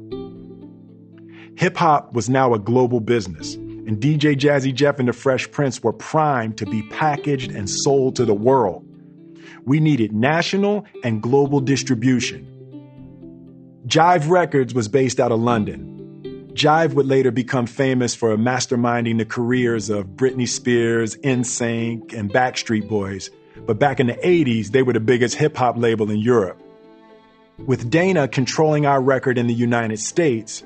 [1.57, 5.81] Hip hop was now a global business, and DJ Jazzy Jeff and the Fresh Prince
[5.81, 8.85] were primed to be packaged and sold to the world.
[9.65, 12.54] We needed national and global distribution.
[13.87, 15.91] Jive Records was based out of London.
[16.53, 22.89] Jive would later become famous for masterminding the careers of Britney Spears, NSYNC, and Backstreet
[22.89, 23.29] Boys.
[23.67, 26.59] But back in the 80s, they were the biggest hip hop label in Europe.
[27.59, 30.63] With Dana controlling our record in the United States,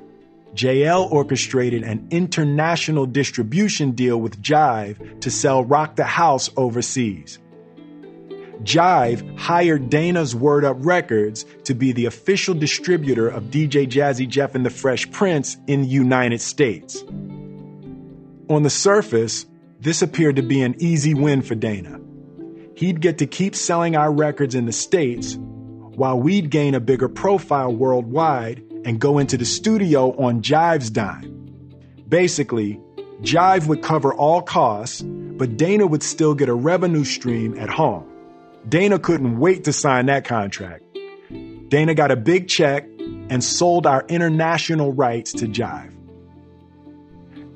[0.55, 7.37] JL orchestrated an international distribution deal with Jive to sell Rock the House overseas.
[8.63, 14.53] Jive hired Dana's Word Up Records to be the official distributor of DJ Jazzy Jeff
[14.53, 17.03] and the Fresh Prince in the United States.
[18.49, 19.45] On the surface,
[19.79, 22.01] this appeared to be an easy win for Dana.
[22.75, 27.07] He'd get to keep selling our records in the States while we'd gain a bigger
[27.07, 31.35] profile worldwide and go into the studio on Jive's dime.
[32.07, 32.79] Basically,
[33.21, 38.09] Jive would cover all costs, but Dana would still get a revenue stream at home.
[38.67, 40.83] Dana couldn't wait to sign that contract.
[41.69, 42.85] Dana got a big check
[43.29, 45.95] and sold our international rights to Jive.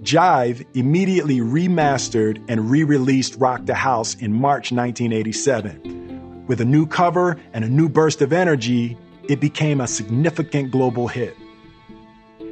[0.02, 6.46] Jive immediately remastered and re released Rock the House in March 1987.
[6.48, 8.98] With a new cover and a new burst of energy,
[9.30, 11.38] it became a significant global hit.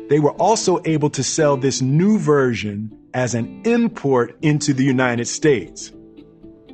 [0.10, 5.28] They were also able to sell this new version as an import into the United
[5.28, 5.92] States.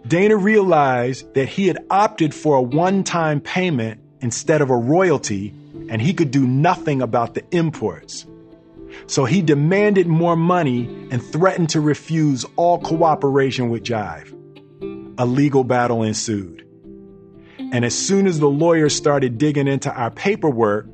[0.08, 5.54] Dana realized that he had opted for a one time payment instead of a royalty,
[5.90, 8.26] and he could do nothing about the imports.
[9.08, 14.34] So he demanded more money and threatened to refuse all cooperation with Jive.
[15.18, 16.66] A legal battle ensued.
[17.60, 20.88] And as soon as the lawyers started digging into our paperwork,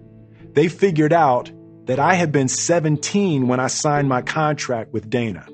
[0.53, 1.51] they figured out
[1.85, 5.45] that I had been 17 when I signed my contract with Dana.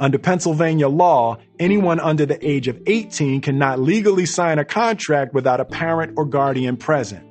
[0.00, 5.60] Under Pennsylvania law, anyone under the age of 18 cannot legally sign a contract without
[5.60, 7.22] a parent or guardian present.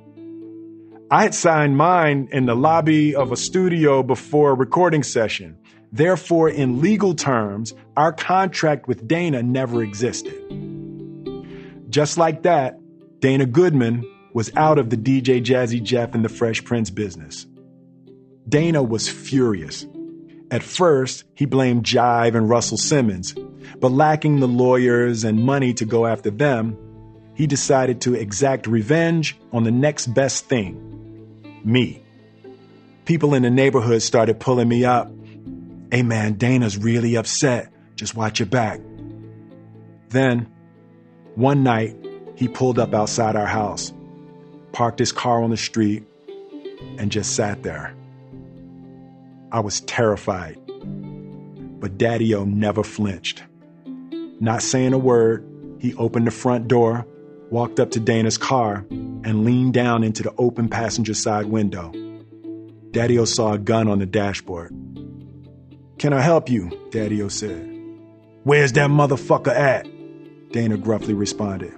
[1.10, 5.58] I had signed mine in the lobby of a studio before a recording session.
[5.90, 10.36] Therefore, in legal terms, our contract with Dana never existed.
[11.88, 12.78] Just like that,
[13.18, 17.48] Dana Goodman was out of the DJ Jazzy Jeff and the Fresh Prince business.
[18.48, 19.88] Dana was furious.
[20.50, 23.34] At first, he blamed Jive and Russell Simmons,
[23.78, 26.76] but lacking the lawyers and money to go after them,
[27.34, 30.86] he decided to exact revenge on the next best thing
[31.64, 32.02] me.
[33.04, 35.10] People in the neighborhood started pulling me up.
[35.92, 37.72] Hey man, Dana's really upset.
[37.96, 38.80] Just watch your back.
[40.08, 40.50] Then,
[41.34, 41.96] one night,
[42.34, 43.92] he pulled up outside our house,
[44.72, 46.04] parked his car on the street,
[46.98, 47.94] and just sat there.
[49.52, 50.58] I was terrified.
[51.80, 53.42] But Daddy O never flinched.
[54.40, 55.46] Not saying a word,
[55.80, 57.06] he opened the front door,
[57.50, 61.92] walked up to Dana's car, and leaned down into the open passenger side window.
[62.92, 64.74] Daddy O saw a gun on the dashboard.
[65.98, 66.70] Can I help you?
[66.90, 67.66] Daddy O said.
[68.44, 69.86] Where's that motherfucker at?
[70.52, 71.74] Dana gruffly responded.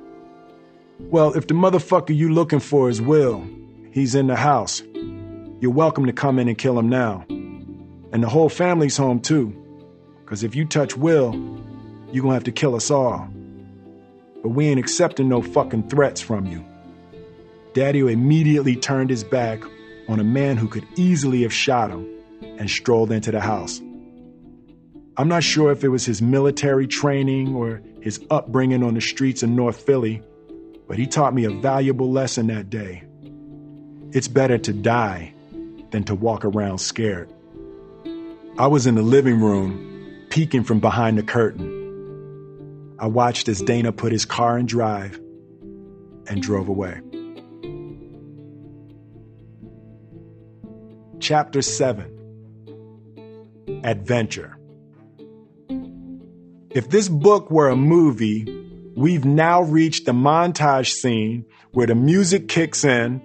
[1.01, 3.47] Well, if the motherfucker you're looking for is Will,
[3.93, 4.83] he's in the house.
[5.61, 7.25] You're welcome to come in and kill him now.
[8.13, 9.57] And the whole family's home too.
[10.21, 11.33] Because if you touch Will,
[12.13, 13.29] you're gonna have to kill us all.
[14.43, 16.65] But we ain't accepting no fucking threats from you.
[17.75, 19.63] Daddy immediately turned his back
[20.09, 22.07] on a man who could easily have shot him
[22.59, 23.81] and strolled into the house.
[25.17, 29.43] I'm not sure if it was his military training or his upbringing on the streets
[29.43, 30.23] of North Philly,
[30.89, 33.05] but he taught me a valuable lesson that day.
[34.13, 35.35] It's better to die
[35.91, 37.33] than to walk around scared.
[38.59, 42.95] I was in the living room, peeking from behind the curtain.
[42.99, 45.19] I watched as Dana put his car in drive
[46.27, 47.01] and drove away.
[51.19, 52.11] Chapter 7
[53.85, 54.59] Adventure
[56.71, 58.45] If this book were a movie,
[58.95, 63.23] we've now reached the montage scene where the music kicks in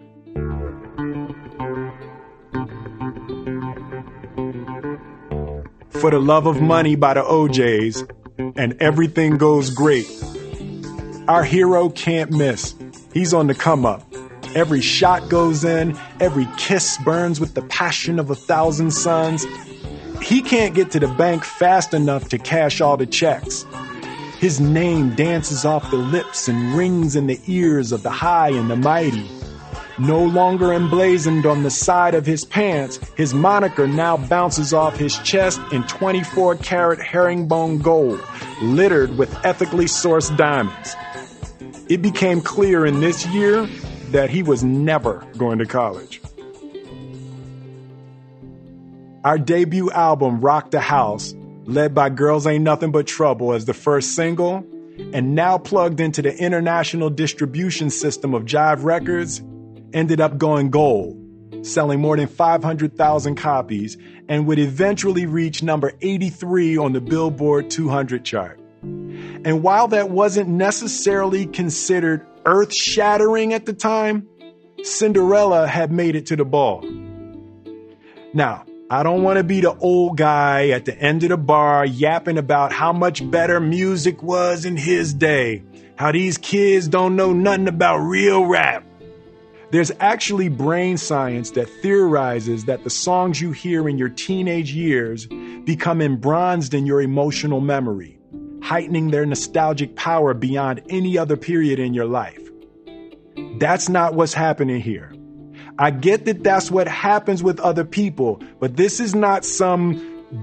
[6.01, 8.03] For the Love of Money by the O'Jays,
[8.37, 10.05] and everything goes great.
[11.27, 12.75] Our hero can't miss.
[13.13, 14.03] He's on the come up.
[14.53, 19.45] Every shot goes in, every kiss burns with the passion of a thousand suns.
[20.21, 23.65] He can't get to the bank fast enough to cash all the checks.
[24.39, 28.69] His name dances off the lips and rings in the ears of the high and
[28.69, 29.27] the mighty.
[29.99, 35.17] No longer emblazoned on the side of his pants, his moniker now bounces off his
[35.19, 38.21] chest in 24 karat herringbone gold,
[38.61, 40.95] littered with ethically sourced diamonds.
[41.89, 43.67] It became clear in this year
[44.11, 46.21] that he was never going to college.
[49.23, 51.33] Our debut album, Rock the House,
[51.65, 54.65] led by Girls Ain't Nothing But Trouble as the first single,
[55.11, 59.41] and now plugged into the international distribution system of Jive Records,
[59.93, 61.17] ended up going gold,
[61.61, 63.97] selling more than 500,000 copies,
[64.29, 68.59] and would eventually reach number 83 on the Billboard 200 chart.
[68.81, 74.27] And while that wasn't necessarily considered earth shattering at the time,
[74.83, 76.81] Cinderella had made it to the ball.
[78.33, 81.85] Now, I don't want to be the old guy at the end of the bar
[81.85, 85.63] yapping about how much better music was in his day,
[85.97, 88.85] how these kids don't know nothing about real rap.
[89.69, 95.27] There's actually brain science that theorizes that the songs you hear in your teenage years
[95.65, 98.17] become embronzed in your emotional memory,
[98.61, 102.39] heightening their nostalgic power beyond any other period in your life.
[103.59, 105.13] That's not what's happening here.
[105.77, 109.95] I get that that's what happens with other people, but this is not some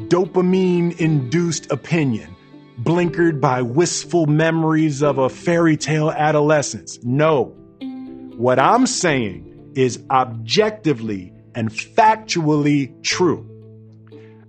[0.08, 2.36] dopamine induced opinion,
[2.82, 7.02] blinkered by wistful memories of a fairy tale adolescence.
[7.02, 7.56] No.
[8.36, 13.48] What I'm saying is objectively and factually true.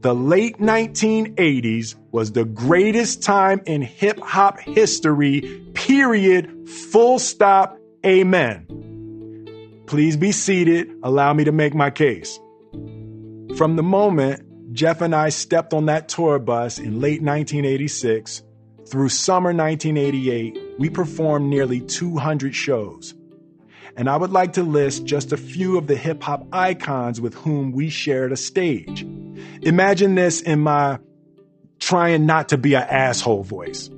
[0.02, 5.42] The late 1980s was the greatest time in hip hop history,
[5.76, 8.66] period, full stop, amen.
[9.86, 10.92] Please be seated.
[11.04, 12.40] Allow me to make my case.
[13.56, 18.42] From the moment Jeff and I stepped on that tour bus in late 1986
[18.88, 23.14] through summer 1988, we performed nearly 200 shows.
[23.98, 27.34] And I would like to list just a few of the hip hop icons with
[27.34, 29.04] whom we shared a stage.
[29.62, 31.00] Imagine this in my
[31.80, 33.90] trying not to be an asshole voice.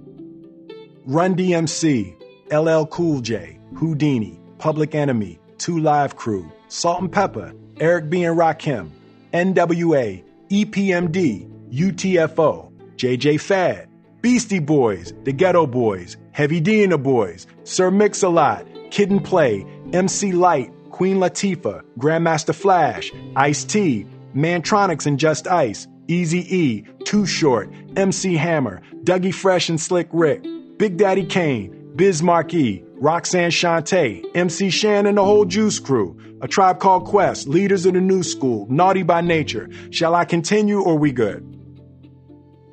[1.05, 2.15] Run DMC,
[2.51, 8.23] LL Cool J, Whodini, Public Enemy, Two Live Crew, Salt-N-Pepa, Eric B.
[8.23, 8.89] and Rakim,
[9.33, 13.87] NWA, EPMD, UTFO, JJ Fad,
[14.21, 19.65] Beastie Boys, The Geto Boys, Heavy D and the Boys, Sir Mix-a-Lot, Kid and Play,
[19.93, 27.25] MC Lyte, Queen Latifah, Grandmaster Flash, Ice T, Mantronix and Just Ice, Easy E, Too
[27.25, 30.45] Short, MC Hammer, Dougie Fresh and Slick Rick,
[30.77, 36.47] Big Daddy Kane, Biz Markie, Roxanne Shante, MC Shan and the whole Juice Crew, A
[36.47, 39.69] Tribe Called Quest, Leaders of the New School, Naughty by Nature.
[39.91, 41.43] Shall I continue or we good?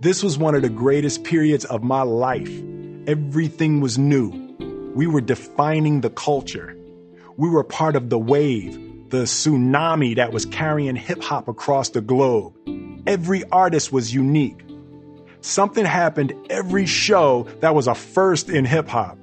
[0.00, 2.50] This was one of the greatest periods of my life.
[3.06, 4.43] Everything was new.
[4.94, 6.76] We were defining the culture.
[7.36, 8.74] We were part of the wave,
[9.10, 12.54] the tsunami that was carrying hip hop across the globe.
[13.04, 14.64] Every artist was unique.
[15.40, 19.18] Something happened every show that was a first in hip hop.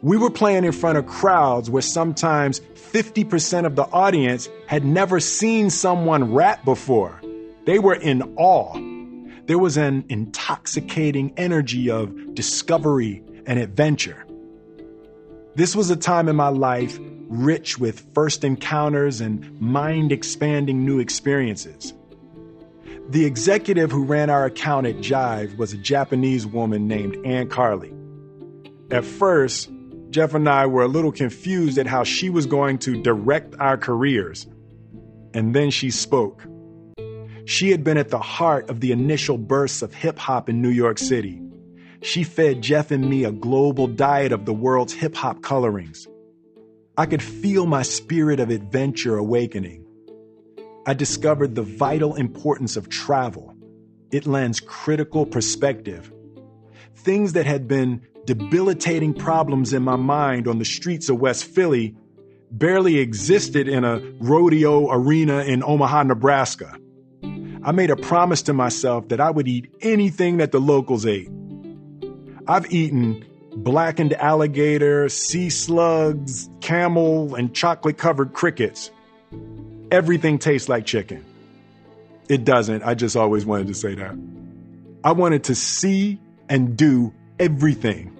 [0.00, 5.20] We were playing in front of crowds where sometimes 50% of the audience had never
[5.20, 7.20] seen someone rap before.
[7.66, 8.72] They were in awe.
[9.44, 14.24] There was an intoxicating energy of discovery and adventure.
[15.54, 20.98] This was a time in my life rich with first encounters and mind expanding new
[20.98, 21.92] experiences.
[23.10, 27.94] The executive who ran our account at Jive was a Japanese woman named Ann Carli.
[28.90, 29.70] At first,
[30.10, 33.76] Jeff and I were a little confused at how she was going to direct our
[33.76, 34.46] careers.
[35.34, 36.46] And then she spoke.
[37.44, 40.70] She had been at the heart of the initial bursts of hip hop in New
[40.70, 41.40] York City.
[42.00, 46.06] She fed Jeff and me a global diet of the world's hip hop colorings.
[46.96, 49.84] I could feel my spirit of adventure awakening.
[50.86, 53.54] I discovered the vital importance of travel.
[54.10, 56.12] It lends critical perspective.
[56.94, 61.94] Things that had been debilitating problems in my mind on the streets of West Philly
[62.50, 66.76] barely existed in a rodeo arena in Omaha, Nebraska.
[67.62, 71.28] I made a promise to myself that I would eat anything that the locals ate.
[72.48, 78.90] I've eaten blackened alligator, sea slugs, camel, and chocolate covered crickets.
[79.90, 81.24] Everything tastes like chicken.
[82.30, 82.82] It doesn't.
[82.82, 84.18] I just always wanted to say that.
[85.04, 86.18] I wanted to see
[86.48, 88.16] and do everything.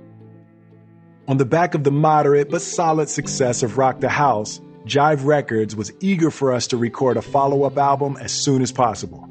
[1.26, 5.74] On the back of the moderate but solid success of Rock the House, Jive Records
[5.74, 9.26] was eager for us to record a follow up album as soon as possible.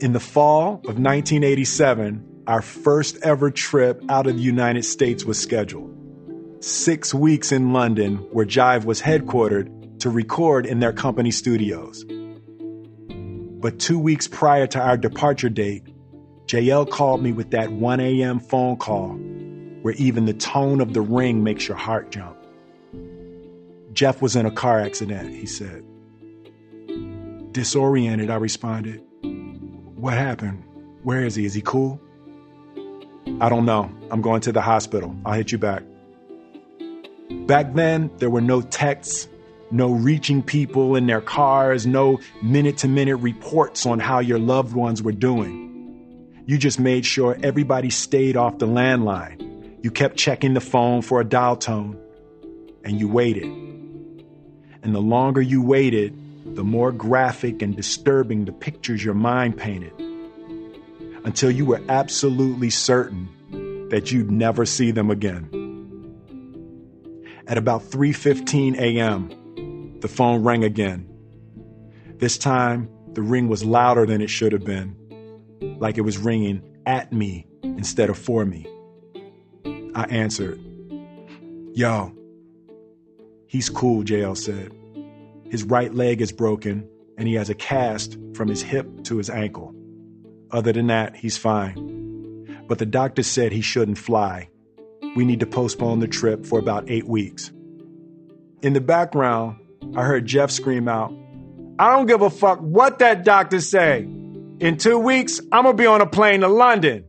[0.00, 5.38] In the fall of 1987, our first ever trip out of the United States was
[5.38, 5.94] scheduled.
[6.64, 12.04] Six weeks in London, where Jive was headquartered, to record in their company studios.
[13.60, 15.84] But two weeks prior to our departure date,
[16.46, 18.40] JL called me with that 1 a.m.
[18.40, 19.10] phone call
[19.82, 22.36] where even the tone of the ring makes your heart jump.
[23.92, 25.84] Jeff was in a car accident, he said.
[27.52, 29.02] Disoriented, I responded.
[29.96, 30.64] What happened?
[31.02, 31.44] Where is he?
[31.44, 32.00] Is he cool?
[33.40, 33.88] I don't know.
[34.10, 35.14] I'm going to the hospital.
[35.24, 35.84] I'll hit you back.
[37.46, 39.28] Back then, there were no texts,
[39.70, 44.74] no reaching people in their cars, no minute to minute reports on how your loved
[44.74, 45.66] ones were doing.
[46.46, 49.84] You just made sure everybody stayed off the landline.
[49.84, 51.96] You kept checking the phone for a dial tone,
[52.82, 53.44] and you waited.
[54.82, 59.92] And the longer you waited, the more graphic and disturbing the pictures your mind painted.
[61.24, 63.28] Until you were absolutely certain
[63.90, 65.48] that you'd never see them again.
[67.46, 71.08] At about 3:15 a.m., the phone rang again.
[72.18, 74.94] This time, the ring was louder than it should have been,
[75.78, 78.66] like it was ringing at me instead of for me.
[79.94, 80.60] I answered,
[81.72, 82.12] Yo.
[83.46, 84.72] He's cool, JL said.
[85.50, 89.30] His right leg is broken, and he has a cast from his hip to his
[89.30, 89.74] ankle.
[90.50, 92.64] Other than that, he's fine.
[92.66, 94.48] But the doctor said he shouldn't fly.
[95.16, 97.50] We need to postpone the trip for about eight weeks.
[98.62, 99.56] In the background,
[99.96, 101.12] I heard Jeff scream out,
[101.78, 104.00] I don't give a fuck what that doctor say.
[104.60, 107.04] In two weeks, I'm gonna be on a plane to London.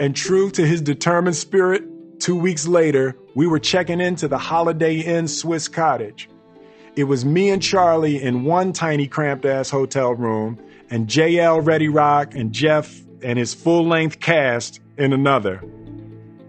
[0.00, 1.84] And true to his determined spirit,
[2.18, 6.28] two weeks later, we were checking into the Holiday Inn Swiss cottage.
[6.96, 10.60] It was me and Charlie in one tiny cramped ass hotel room,
[10.90, 15.62] and JL Ready Rock and Jeff and his full length cast in another.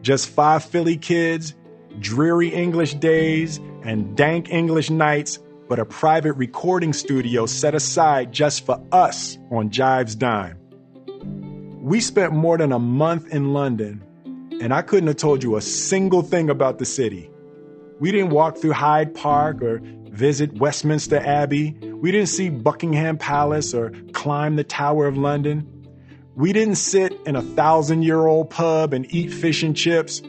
[0.01, 1.55] Just five Philly kids,
[1.99, 8.65] dreary English days, and dank English nights, but a private recording studio set aside just
[8.65, 10.57] for us on Jive's dime.
[11.81, 14.03] We spent more than a month in London,
[14.61, 17.29] and I couldn't have told you a single thing about the city.
[17.99, 19.81] We didn't walk through Hyde Park or
[20.19, 21.71] visit Westminster Abbey.
[21.71, 25.65] We didn't see Buckingham Palace or climb the Tower of London.
[26.35, 30.19] We didn't sit in a thousand year old pub and eat fish and chips.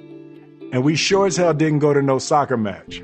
[0.72, 3.02] And we sure as hell didn't go to no soccer match.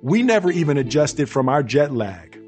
[0.00, 2.40] We never even adjusted from our jet lag.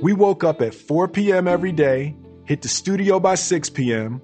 [0.00, 1.48] We woke up at 4 p.m.
[1.48, 2.14] every day,
[2.44, 4.22] hit the studio by 6 p.m.,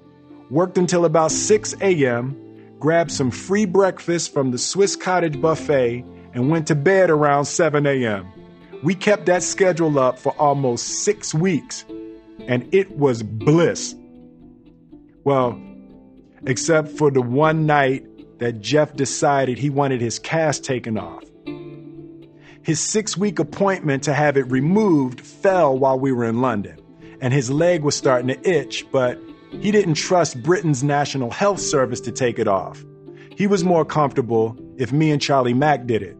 [0.49, 6.49] worked until about 6 a.m., grabbed some free breakfast from the Swiss Cottage buffet, and
[6.49, 8.27] went to bed around 7 a.m.
[8.83, 11.85] We kept that schedule up for almost six weeks,
[12.47, 13.95] and it was bliss.
[15.23, 15.59] Well,
[16.45, 18.05] except for the one night
[18.39, 21.23] that Jeff decided he wanted his cast taken off.
[22.61, 26.79] His six week appointment to have it removed fell while we were in London,
[27.21, 29.19] and his leg was starting to itch, but
[29.51, 32.83] he didn't trust Britain's National Health Service to take it off.
[33.35, 36.17] He was more comfortable if me and Charlie Mack did it.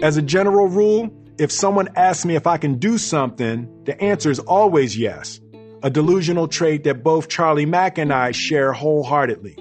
[0.00, 4.30] As a general rule, if someone asks me if I can do something, the answer
[4.30, 5.40] is always yes,
[5.82, 9.56] a delusional trait that both Charlie Mack and I share wholeheartedly.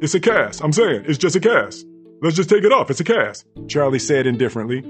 [0.00, 0.62] It's a cast.
[0.62, 1.86] I'm saying, it's just a cast.
[2.22, 2.90] Let's just take it off.
[2.90, 4.82] It's a cast, Charlie said indifferently.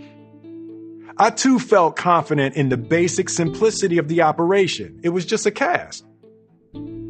[1.16, 5.00] I too felt confident in the basic simplicity of the operation.
[5.02, 6.04] It was just a cast.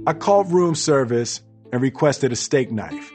[0.06, 1.42] I called room service
[1.72, 3.12] and requested a steak knife.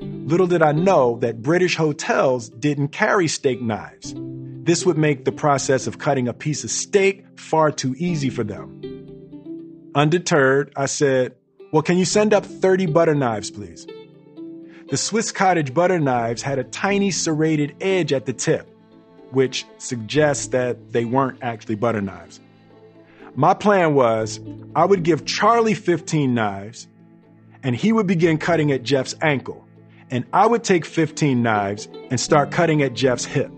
[0.00, 4.14] Little did I know that British hotels didn't carry steak knives.
[4.16, 8.44] This would make the process of cutting a piece of steak far too easy for
[8.44, 8.82] them.
[9.94, 11.34] Undeterred, I said,
[11.72, 13.86] Well, can you send up 30 butter knives, please?
[14.90, 18.66] The Swiss cottage butter knives had a tiny serrated edge at the tip,
[19.32, 22.40] which suggests that they weren't actually butter knives.
[23.34, 24.40] My plan was
[24.74, 26.88] I would give Charlie 15 knives,
[27.62, 29.67] and he would begin cutting at Jeff's ankle,
[30.10, 33.50] and I would take 15 knives and start cutting at Jeff's hip.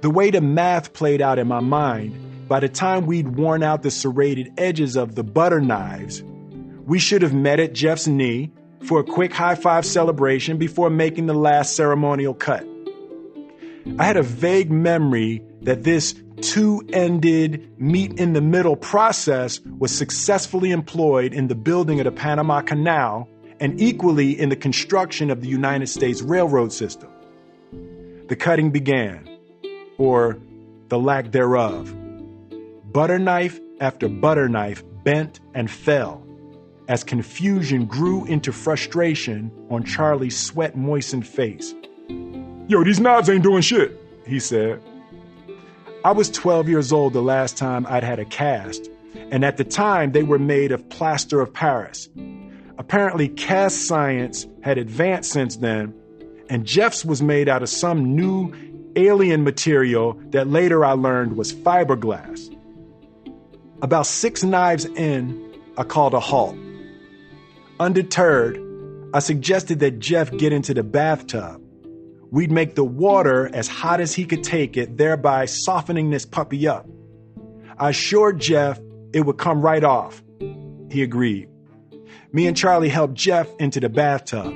[0.00, 3.82] The way the math played out in my mind, by the time we'd worn out
[3.82, 6.22] the serrated edges of the butter knives,
[6.86, 8.50] we should have met at Jeff's knee
[8.86, 12.66] for a quick high five celebration before making the last ceremonial cut.
[13.98, 19.96] I had a vague memory that this two ended, meet in the middle process was
[19.96, 23.28] successfully employed in the building of the Panama Canal
[23.62, 27.08] and equally in the construction of the United States railroad system.
[28.26, 29.38] The cutting began,
[29.98, 30.40] or
[30.88, 31.94] the lack thereof.
[32.92, 36.26] Butter knife after butter knife bent and fell
[36.88, 41.72] as confusion grew into frustration on Charlie's sweat moistened face.
[42.66, 43.96] Yo, these knives ain't doing shit,
[44.26, 44.82] he said.
[46.04, 49.64] I was 12 years old the last time I'd had a cast, and at the
[49.64, 52.08] time they were made of plaster of Paris.
[52.82, 55.94] Apparently, cast science had advanced since then,
[56.50, 58.52] and Jeff's was made out of some new
[58.96, 62.52] alien material that later I learned was fiberglass.
[63.82, 66.56] About six knives in, I called a halt.
[67.78, 68.58] Undeterred,
[69.14, 71.62] I suggested that Jeff get into the bathtub.
[72.32, 76.66] we'd make the water as hot as he could take it, thereby softening this puppy
[76.66, 76.86] up.
[77.78, 78.80] I assured Jeff
[79.12, 80.22] it would come right off.
[80.90, 81.48] He agreed.
[82.34, 84.54] Me and Charlie helped Jeff into the bathtub,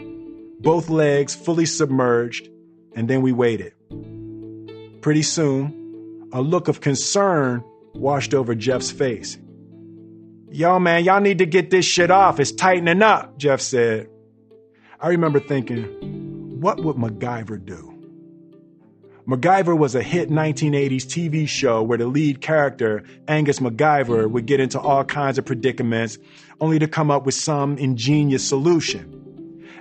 [0.61, 2.49] both legs fully submerged,
[2.95, 3.75] and then we waited.
[5.03, 7.63] Pretty soon, a look of concern
[7.95, 9.37] washed over Jeff's face.
[10.51, 12.41] Yo, man, y'all need to get this shit off.
[12.41, 14.09] It's tightening up, Jeff said.
[14.99, 17.93] I remember thinking, what would MacGyver do?
[19.29, 24.61] MacGyver was a hit 1980s TV show where the lead character, Angus MacGyver, would get
[24.61, 26.17] into all kinds of predicaments
[26.61, 29.13] only to come up with some ingenious solution.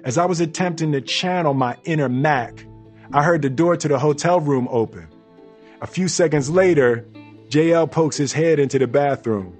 [0.03, 2.65] As I was attempting to channel my inner Mac,
[3.13, 5.07] I heard the door to the hotel room open.
[5.81, 7.05] A few seconds later,
[7.49, 9.57] JL pokes his head into the bathroom.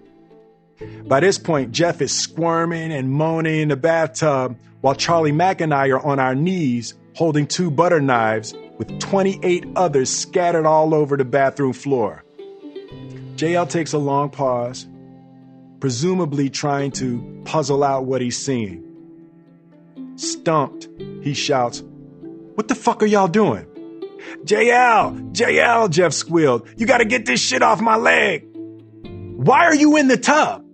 [1.08, 5.74] By this point, Jeff is squirming and moaning in the bathtub while Charlie Mack and
[5.74, 11.16] I are on our knees holding two butter knives with 28 others scattered all over
[11.16, 12.24] the bathroom floor.
[13.36, 14.88] JL takes a long pause,
[15.86, 18.84] presumably trying to puzzle out what he's seeing.
[20.16, 20.90] Stumped,
[21.22, 21.84] he shouts,
[22.56, 23.68] What the fuck are y'all doing?
[24.46, 26.68] JL, JL, Jeff squealed.
[26.76, 28.48] You gotta get this shit off my leg.
[29.36, 30.66] Why are you in the tub?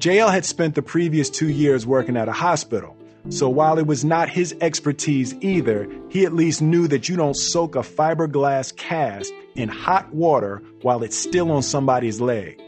[0.00, 2.96] JL had spent the previous two years working at a hospital.
[3.28, 7.36] So while it was not his expertise either, he at least knew that you don't
[7.36, 12.60] soak a fiberglass cast in hot water while it's still on somebody's leg.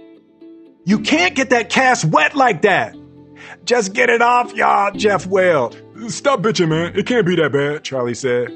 [0.85, 2.97] You can't get that cast wet like that.
[3.65, 5.81] Just get it off, y'all, Jeff wailed.
[6.09, 6.97] Stop bitching, man.
[6.97, 8.49] It can't be that bad, Charlie said.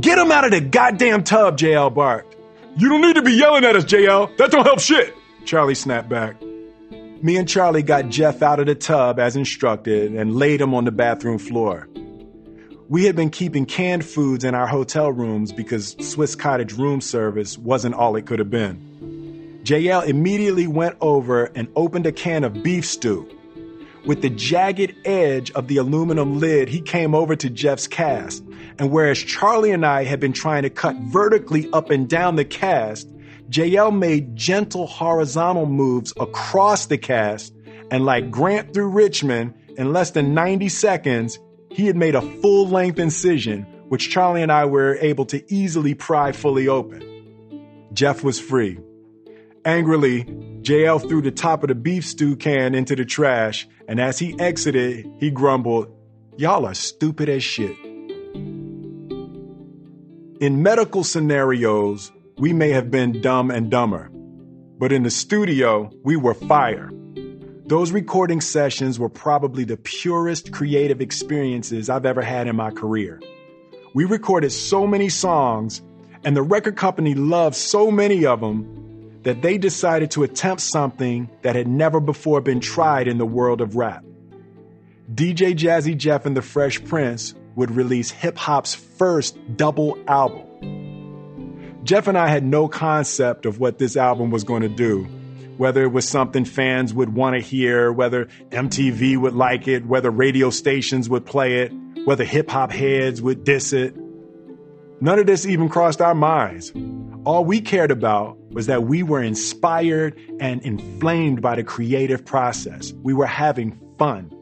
[0.00, 2.36] Get him out of the goddamn tub, JL barked.
[2.76, 4.36] You don't need to be yelling at us, JL.
[4.36, 5.14] That don't help shit,
[5.44, 6.36] Charlie snapped back.
[7.22, 10.84] Me and Charlie got Jeff out of the tub as instructed and laid him on
[10.84, 11.88] the bathroom floor.
[12.88, 17.58] We had been keeping canned foods in our hotel rooms because Swiss Cottage room service
[17.58, 18.85] wasn't all it could have been.
[19.66, 23.28] JL immediately went over and opened a can of beef stew.
[24.06, 28.44] With the jagged edge of the aluminum lid, he came over to Jeff's cast.
[28.78, 32.44] And whereas Charlie and I had been trying to cut vertically up and down the
[32.44, 33.08] cast,
[33.50, 37.52] JL made gentle horizontal moves across the cast,
[37.90, 41.40] and like Grant through Richmond, in less than 90 seconds,
[41.72, 45.94] he had made a full length incision, which Charlie and I were able to easily
[45.94, 47.02] pry fully open.
[47.92, 48.78] Jeff was free.
[49.66, 50.24] Angrily,
[50.62, 54.38] JL threw the top of the beef stew can into the trash, and as he
[54.38, 55.88] exited, he grumbled,
[56.36, 57.76] Y'all are stupid as shit.
[60.40, 64.08] In medical scenarios, we may have been dumb and dumber.
[64.78, 66.92] But in the studio, we were fire.
[67.64, 73.20] Those recording sessions were probably the purest creative experiences I've ever had in my career.
[73.94, 75.82] We recorded so many songs,
[76.22, 78.85] and the record company loved so many of them
[79.26, 83.60] that they decided to attempt something that had never before been tried in the world
[83.60, 84.04] of rap.
[85.12, 91.80] DJ Jazzy Jeff and the Fresh Prince would release hip hop's first double album.
[91.82, 95.02] Jeff and I had no concept of what this album was going to do,
[95.56, 100.08] whether it was something fans would want to hear, whether MTV would like it, whether
[100.08, 101.72] radio stations would play it,
[102.04, 103.96] whether hip hop heads would diss it.
[105.00, 106.72] None of this even crossed our minds.
[107.24, 112.94] All we cared about was that we were inspired and inflamed by the creative process.
[113.02, 114.32] We were having fun.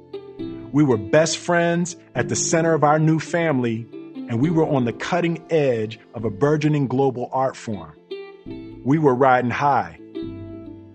[0.71, 3.89] We were best friends at the center of our new family
[4.29, 7.93] and we were on the cutting edge of a burgeoning global art form.
[8.85, 9.99] We were riding high.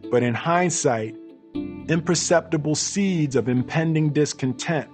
[0.09, 1.13] But in hindsight,
[1.89, 4.87] imperceptible seeds of impending discontent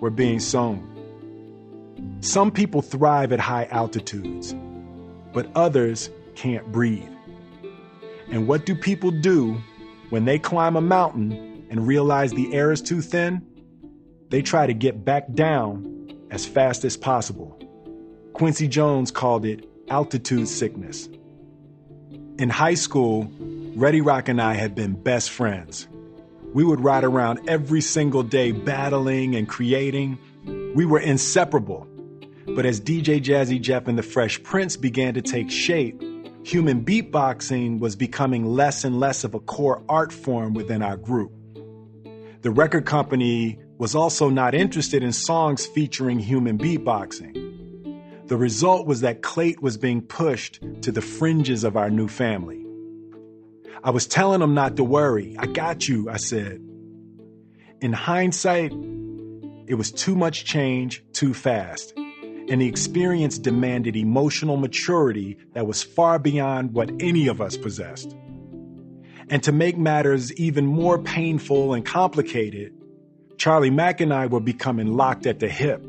[0.00, 0.88] were being sown.
[2.20, 4.54] Some people thrive at high altitudes,
[5.32, 7.11] but others can't breathe.
[8.32, 9.60] And what do people do
[10.08, 13.46] when they climb a mountain and realize the air is too thin?
[14.30, 17.58] They try to get back down as fast as possible.
[18.32, 21.10] Quincy Jones called it altitude sickness.
[22.38, 23.30] In high school,
[23.76, 25.86] Ready Rock and I had been best friends.
[26.54, 30.18] We would ride around every single day battling and creating.
[30.74, 31.86] We were inseparable.
[32.46, 36.02] But as DJ Jazzy Jeff and the Fresh Prince began to take shape,
[36.44, 41.32] human beatboxing was becoming less and less of a core art form within our group.
[42.42, 48.28] The record company was also not interested in songs featuring human beatboxing.
[48.28, 52.64] The result was that Clate was being pushed to the fringes of our new family.
[53.84, 55.36] I was telling him not to worry.
[55.38, 56.60] I got you, I said.
[57.80, 58.72] In hindsight,
[59.66, 61.92] it was too much change too fast.
[62.52, 68.14] And the experience demanded emotional maturity that was far beyond what any of us possessed.
[69.30, 72.74] And to make matters even more painful and complicated,
[73.38, 75.82] Charlie Mack and I were becoming locked at the hip.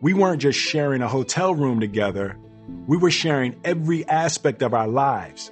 [0.00, 2.38] We weren't just sharing a hotel room together,
[2.86, 5.50] we were sharing every aspect of our lives.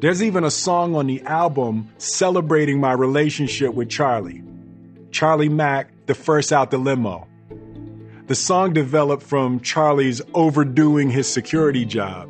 [0.00, 4.42] There's even a song on the album celebrating my relationship with Charlie.
[5.12, 7.28] Charlie Mack, the first out the limo.
[8.26, 12.28] The song developed from Charlie's overdoing his security job.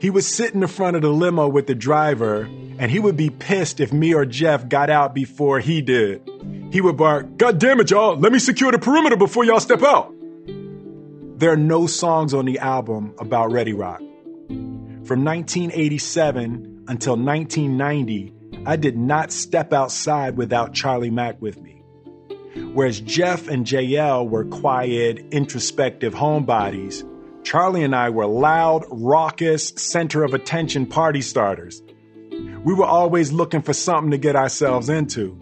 [0.00, 2.42] He would sit in the front of the limo with the driver,
[2.78, 6.28] and he would be pissed if me or Jeff got out before he did.
[6.70, 9.82] He would bark, God damn it, y'all, let me secure the perimeter before y'all step
[9.82, 10.12] out.
[11.38, 14.00] There are no songs on the album about Ready Rock.
[14.48, 18.34] From 1987 until 1990,
[18.66, 21.77] I did not step outside without Charlie Mack with me.
[22.74, 27.04] Whereas Jeff and JL were quiet, introspective homebodies,
[27.44, 31.82] Charlie and I were loud, raucous, center of attention party starters.
[32.62, 35.40] We were always looking for something to get ourselves into.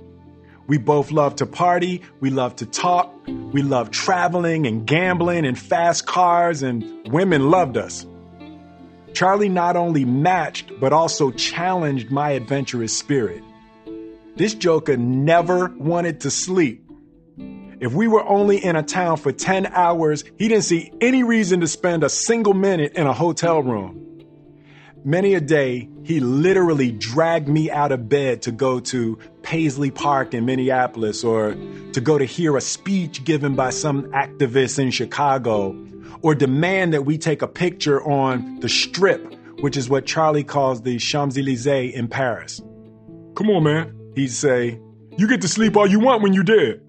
[0.69, 5.59] We both loved to party, we loved to talk, we loved traveling and gambling and
[5.59, 8.07] fast cars, and women loved us.
[9.13, 13.43] Charlie not only matched, but also challenged my adventurous spirit.
[14.37, 16.86] This joker never wanted to sleep.
[17.79, 21.61] If we were only in a town for 10 hours, he didn't see any reason
[21.61, 24.03] to spend a single minute in a hotel room.
[25.05, 30.33] Many a day, he literally dragged me out of bed to go to Paisley Park
[30.33, 31.55] in Minneapolis or
[31.93, 35.77] to go to hear a speech given by some activist in Chicago
[36.23, 40.81] or demand that we take a picture on the strip, which is what Charlie calls
[40.81, 42.61] the Champs Elysees in Paris.
[43.37, 44.81] Come on, man, he'd say.
[45.19, 46.86] You get to sleep all you want when you're dead.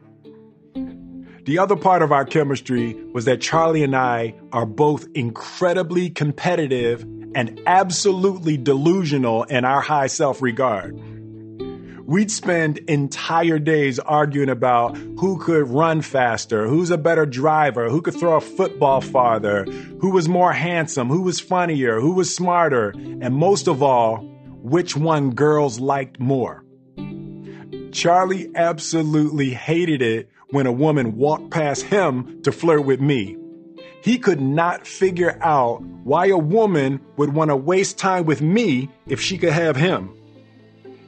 [1.48, 7.04] The other part of our chemistry was that Charlie and I are both incredibly competitive
[7.36, 11.00] and absolutely delusional in our high self regard.
[12.06, 18.02] We'd spend entire days arguing about who could run faster, who's a better driver, who
[18.02, 19.64] could throw a football farther,
[20.02, 24.18] who was more handsome, who was funnier, who was smarter, and most of all,
[24.64, 26.66] which one girls liked more.
[27.94, 33.38] Charlie absolutely hated it when a woman walked past him to flirt with me.
[34.02, 38.90] He could not figure out why a woman would want to waste time with me
[39.08, 40.14] if she could have him.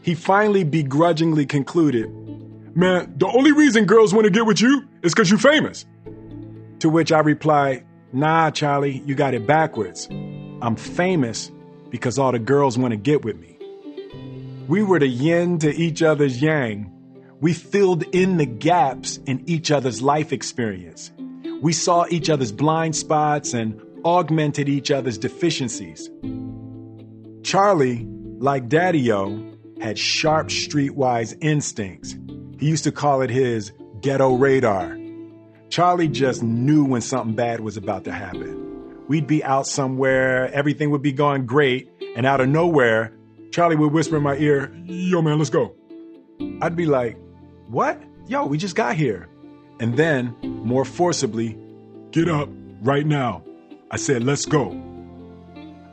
[0.02, 2.10] He finally begrudgingly concluded,
[2.76, 5.86] Man, the only reason girls want to get with you is because you're famous.
[6.80, 10.08] To which I replied, Nah, Charlie, you got it backwards.
[10.62, 11.52] I'm famous
[11.90, 13.58] because all the girls want to get with me.
[14.68, 16.92] We were the yin to each other's yang
[17.42, 21.12] we filled in the gaps in each other's life experience.
[21.62, 26.10] We saw each other's blind spots and augmented each other's deficiencies.
[27.44, 28.06] Charlie,
[28.38, 32.18] like Daddy O, had sharp streetwise instincts.
[32.60, 33.72] He used to call it his
[34.02, 34.98] ghetto radar.
[35.70, 39.06] Charlie just knew when something bad was about to happen.
[39.08, 43.14] We'd be out somewhere, everything would be going great, and out of nowhere,
[43.52, 45.76] Charlie would whisper in my ear, Yo, man, let's go.
[46.62, 47.18] I'd be like,
[47.70, 48.02] what?
[48.28, 49.30] Yo, we just got here.
[49.80, 51.58] And then, more forcibly,
[52.12, 52.50] Get up
[52.82, 53.44] right now.
[53.92, 54.72] I said, let's go.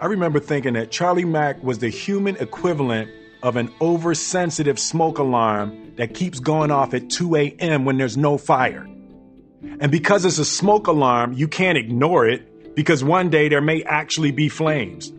[0.01, 3.11] I remember thinking that Charlie Mack was the human equivalent
[3.43, 7.85] of an oversensitive smoke alarm that keeps going off at 2 a.m.
[7.85, 8.89] when there's no fire.
[9.79, 13.83] And because it's a smoke alarm, you can't ignore it because one day there may
[13.83, 15.13] actually be flames.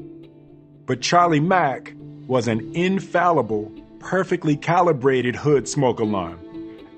[0.87, 1.93] But Charlie Mack
[2.25, 6.39] was an infallible, perfectly calibrated hood smoke alarm.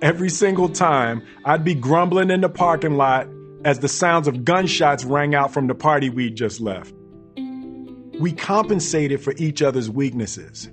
[0.02, 3.28] Every single time, I'd be grumbling in the parking lot
[3.66, 6.94] as the sounds of gunshots rang out from the party we'd just left.
[8.18, 10.70] We compensated for each other's weaknesses.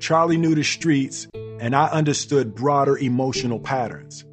[0.00, 4.24] Charlie knew the streets, and I understood broader emotional patterns.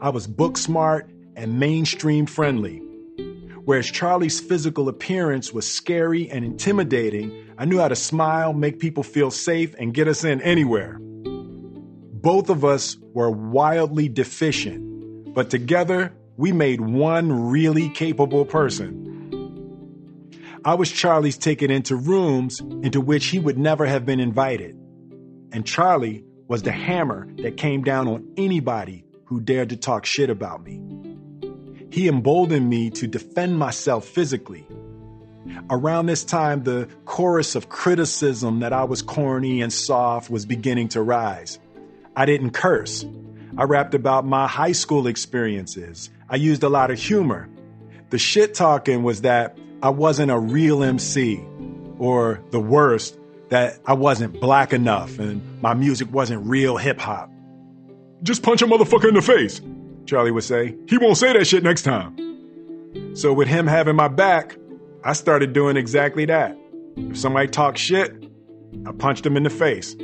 [0.00, 2.78] I was book smart and mainstream friendly.
[3.64, 9.04] Whereas Charlie's physical appearance was scary and intimidating, I knew how to smile, make people
[9.04, 11.00] feel safe, and get us in anywhere.
[12.22, 19.00] Both of us were wildly deficient, but together we made one really capable person.
[20.62, 24.76] I was Charlie's ticket into rooms into which he would never have been invited.
[25.52, 30.28] And Charlie was the hammer that came down on anybody who dared to talk shit
[30.28, 30.82] about me.
[31.90, 34.66] He emboldened me to defend myself physically.
[35.70, 40.88] Around this time, the chorus of criticism that I was corny and soft was beginning
[40.88, 41.58] to rise.
[42.16, 43.04] I didn't curse.
[43.56, 46.10] I rapped about my high school experiences.
[46.28, 47.48] I used a lot of humor.
[48.10, 51.40] The shit talking was that I wasn't a real MC,
[51.98, 57.30] or the worst, that I wasn't black enough and my music wasn't real hip hop.
[58.22, 59.60] Just punch a motherfucker in the face,
[60.06, 60.76] Charlie would say.
[60.88, 62.16] He won't say that shit next time.
[63.14, 64.56] So, with him having my back,
[65.04, 66.56] I started doing exactly that.
[66.96, 68.12] If somebody talked shit,
[68.86, 69.96] I punched him in the face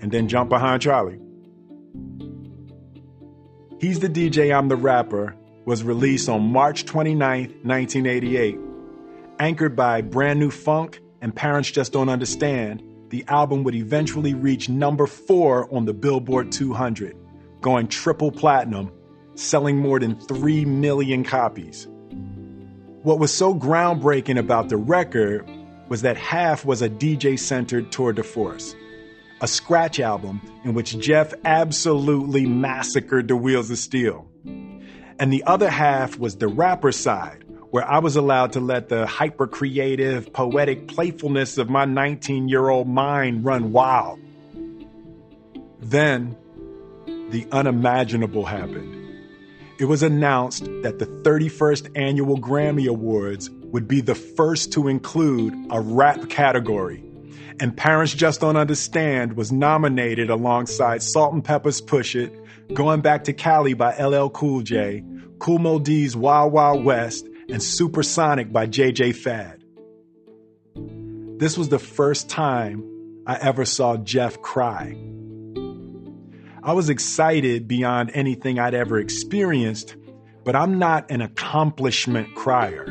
[0.00, 1.20] and then jump behind Charlie.
[3.80, 5.36] He's the DJ, I'm the Rapper
[5.68, 8.58] was released on March 29, 1988.
[9.38, 14.70] Anchored by Brand New Funk and Parents Just Don't Understand, the album would eventually reach
[14.70, 17.14] number four on the Billboard 200,
[17.60, 18.90] going triple platinum,
[19.34, 21.86] selling more than 3 million copies.
[23.02, 25.46] What was so groundbreaking about the record
[25.90, 28.74] was that half was a DJ centered tour de force,
[29.40, 34.28] a scratch album in which Jeff absolutely massacred the wheels of steel.
[34.44, 39.06] And the other half was the rapper side, where I was allowed to let the
[39.06, 44.20] hyper creative, poetic playfulness of my 19 year old mind run wild.
[45.80, 46.36] Then,
[47.06, 48.98] the unimaginable happened
[49.78, 55.54] it was announced that the 31st annual Grammy Awards would be the first to include
[55.70, 57.04] a rap category.
[57.60, 62.32] And Parents Just Don't Understand was nominated alongside Salt-N-Pepa's Push It,
[62.72, 65.02] Going Back to Cali by LL Cool J,
[65.40, 69.64] Kool Moe Dee's Wild Wild West, and Supersonic by JJ Fad.
[71.40, 72.84] This was the first time
[73.26, 74.96] I ever saw Jeff cry.
[76.62, 79.96] I was excited beyond anything I'd ever experienced,
[80.44, 82.86] but I'm not an accomplishment crier.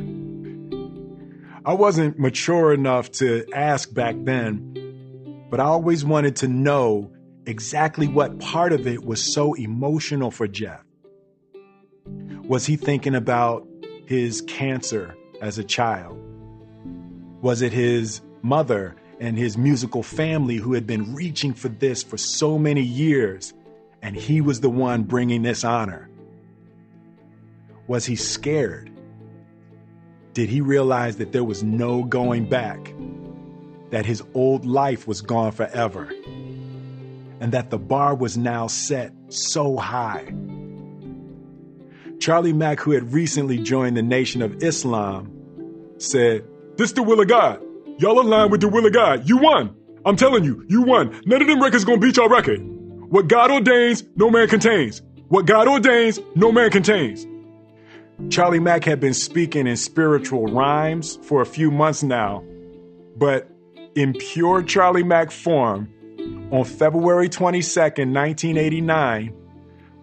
[1.68, 7.12] I wasn't mature enough to ask back then, but I always wanted to know
[7.46, 10.80] exactly what part of it was so emotional for Jeff.
[12.46, 13.68] Was he thinking about
[14.06, 16.18] his cancer as a child?
[17.42, 22.16] Was it his mother and his musical family who had been reaching for this for
[22.16, 23.54] so many years
[24.02, 26.10] and he was the one bringing this honor?
[27.88, 28.90] Was he scared?
[30.38, 32.94] Did he realize that there was no going back?
[33.90, 36.14] That his old life was gone forever?
[37.40, 40.32] And that the bar was now set so high?
[42.20, 45.34] Charlie Mack, who had recently joined the Nation of Islam,
[45.98, 46.44] said,
[46.76, 47.60] This the will of God.
[47.98, 49.28] Y'all aligned with the will of God.
[49.28, 49.76] You won.
[50.06, 51.20] I'm telling you, you won.
[51.26, 52.60] None of them records gonna beat y'all record.
[53.10, 55.02] What God ordains, no man contains.
[55.30, 57.26] What God ordains, no man contains.
[58.30, 62.44] Charlie Mack had been speaking in spiritual rhymes for a few months now,
[63.16, 63.50] but
[63.96, 65.88] in pure Charlie Mack form,
[66.52, 69.34] on February 22nd, 1989,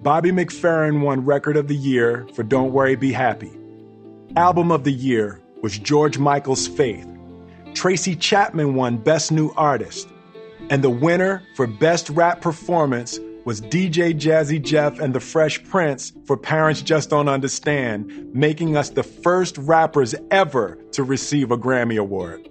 [0.02, 3.50] Bobby McFerrin won Record of the Year for Don't Worry, Be Happy.
[4.36, 7.08] Album of the Year was George Michael's Faith.
[7.74, 10.08] Tracy Chapman won Best New Artist.
[10.70, 16.12] And the winner for Best Rap Performance was DJ Jazzy Jeff and the Fresh Prince
[16.24, 21.98] for Parents Just Don't Understand, making us the first rappers ever to receive a Grammy
[21.98, 22.48] Award.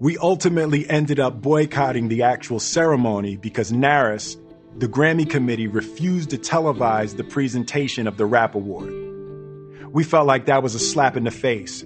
[0.00, 4.36] We ultimately ended up boycotting the actual ceremony because NARAS,
[4.78, 8.92] the Grammy committee, refused to televise the presentation of the Rap Award.
[9.92, 11.84] We felt like that was a slap in the face.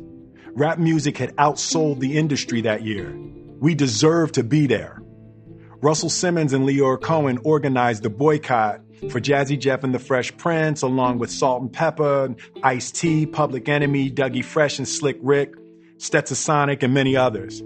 [0.53, 3.15] Rap music had outsold the industry that year.
[3.61, 5.03] We deserved to be there.
[5.81, 10.83] Russell Simmons and Lyor Cohen organized the boycott for Jazzy Jeff and the Fresh Prince,
[10.83, 15.55] along with Salt-N-Pepa, Ice T, Public Enemy, Dougie Fresh and Slick Rick,
[15.99, 17.61] Stetsasonic, and many others.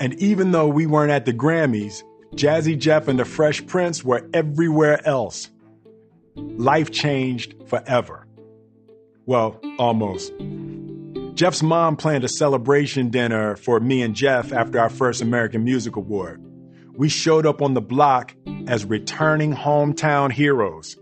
[0.00, 2.02] And even though we weren't at the Grammys,
[2.34, 5.50] Jazzy Jeff and the Fresh Prince were everywhere else.
[6.34, 8.26] Life changed forever.
[9.24, 10.32] Well, almost.
[11.34, 15.94] Jeff's mom planned a celebration dinner for me and Jeff after our first American Music
[15.94, 16.42] Award.
[16.98, 18.34] We showed up on the block
[18.66, 20.96] as returning hometown heroes.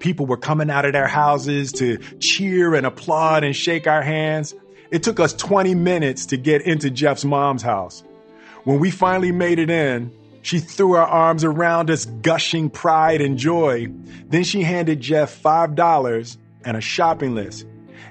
[0.00, 4.56] People were coming out of their houses to cheer and applaud and shake our hands.
[4.90, 8.02] It took us 20 minutes to get into Jeff's mom's house.
[8.64, 10.10] When we finally made it in,
[10.42, 13.86] she threw her arms around us, gushing pride and joy.
[14.26, 17.66] Then she handed Jeff $5 and a shopping list.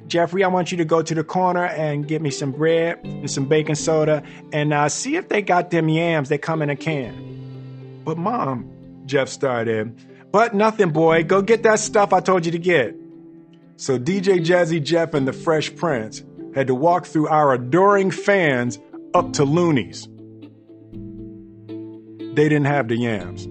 [0.08, 3.30] Jeffrey, I want you to go to the corner and get me some bread and
[3.30, 6.76] some baking soda and uh, see if they got them yams that come in a
[6.76, 8.02] can.
[8.04, 8.72] But, Mom,
[9.06, 10.00] Jeff started,
[10.32, 11.24] but nothing, boy.
[11.24, 12.96] Go get that stuff I told you to get.
[13.78, 18.80] So DJ Jazzy Jeff and the Fresh Prince had to walk through our adoring fans
[19.14, 20.08] up to Looney's.
[22.36, 23.48] They didn't have the yams.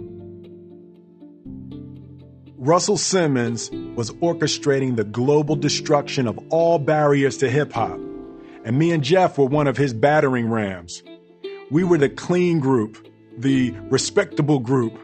[2.65, 8.01] Russell Simmons was orchestrating the global destruction of all barriers to hip hop,
[8.65, 11.03] and me and Jeff were one of his battering rams.
[11.71, 13.07] We were the clean group,
[13.37, 14.99] the respectable group.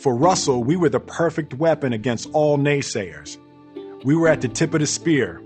[0.00, 3.36] For Russell, we were the perfect weapon against all naysayers.
[4.02, 5.42] We were at the tip of the spear.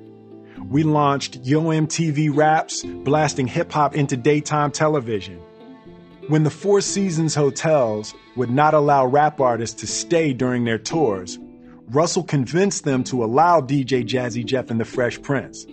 [0.68, 5.40] We launched Yo MTV Raps, blasting hip hop into daytime television.
[6.28, 11.36] When the Four Seasons hotels would not allow rap artists to stay during their tours,
[11.90, 15.66] Russell convinced them to allow DJ Jazzy Jeff and the Fresh Prince,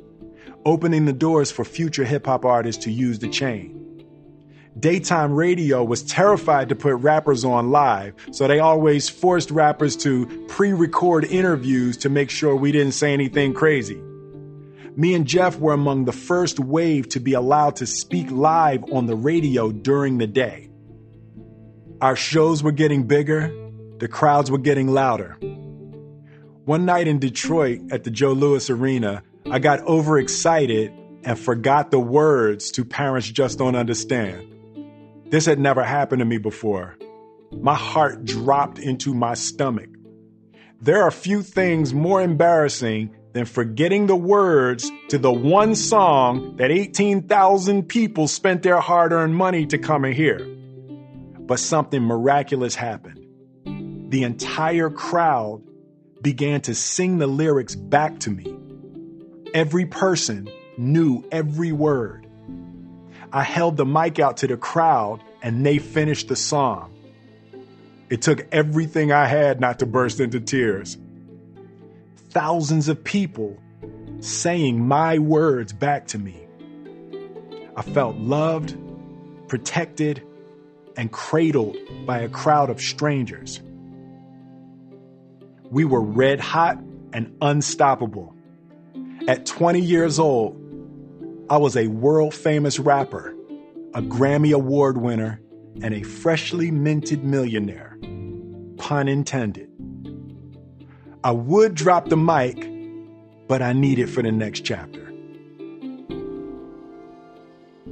[0.65, 3.81] opening the doors for future hip hop artists to use the chain.
[4.79, 10.25] Daytime radio was terrified to put rappers on live, so they always forced rappers to
[10.47, 14.01] pre record interviews to make sure we didn't say anything crazy.
[14.95, 19.05] Me and Jeff were among the first wave to be allowed to speak live on
[19.05, 20.69] the radio during the day.
[21.99, 23.53] Our shows were getting bigger,
[23.97, 25.37] the crowds were getting louder.
[26.65, 30.91] One night in Detroit at the Joe Louis Arena, I got overexcited
[31.23, 34.51] and forgot the words to Parents Just Don't Understand.
[35.29, 36.97] This had never happened to me before.
[37.51, 39.89] My heart dropped into my stomach.
[40.81, 46.71] There are few things more embarrassing than forgetting the words to the one song that
[46.71, 50.39] 18,000 people spent their hard earned money to come and hear.
[51.41, 53.23] But something miraculous happened.
[54.09, 55.61] The entire crowd
[56.21, 58.55] began to sing the lyrics back to me.
[59.53, 62.27] Every person knew every word.
[63.31, 66.91] I held the mic out to the crowd and they finished the song.
[68.09, 70.97] It took everything I had not to burst into tears
[72.35, 73.57] thousands of people
[74.19, 76.45] saying my words back to me.
[77.77, 78.77] I felt loved,
[79.47, 80.21] protected,
[80.97, 83.61] and cradled by a crowd of strangers.
[85.75, 86.77] We were red hot
[87.11, 88.33] and unstoppable.
[89.27, 90.55] At 20 years old,
[91.49, 93.35] I was a world famous rapper,
[93.93, 95.41] a Grammy Award winner,
[95.81, 97.97] and a freshly minted millionaire.
[98.77, 99.69] Pun intended.
[101.25, 102.71] I would drop the mic,
[103.49, 105.11] but I need it for the next chapter.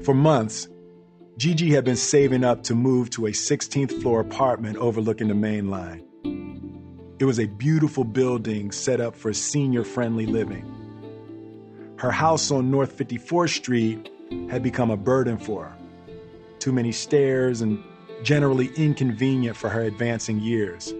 [0.05, 0.69] For months,
[1.35, 5.69] Gigi had been saving up to move to a 16th floor apartment overlooking the main
[5.69, 6.05] line.
[7.23, 10.65] It was a beautiful building set up for senior friendly living.
[11.97, 14.09] Her house on North 54th Street
[14.51, 15.77] had become a burden for her.
[16.59, 17.81] Too many stairs and
[18.23, 20.93] generally inconvenient for her advancing years.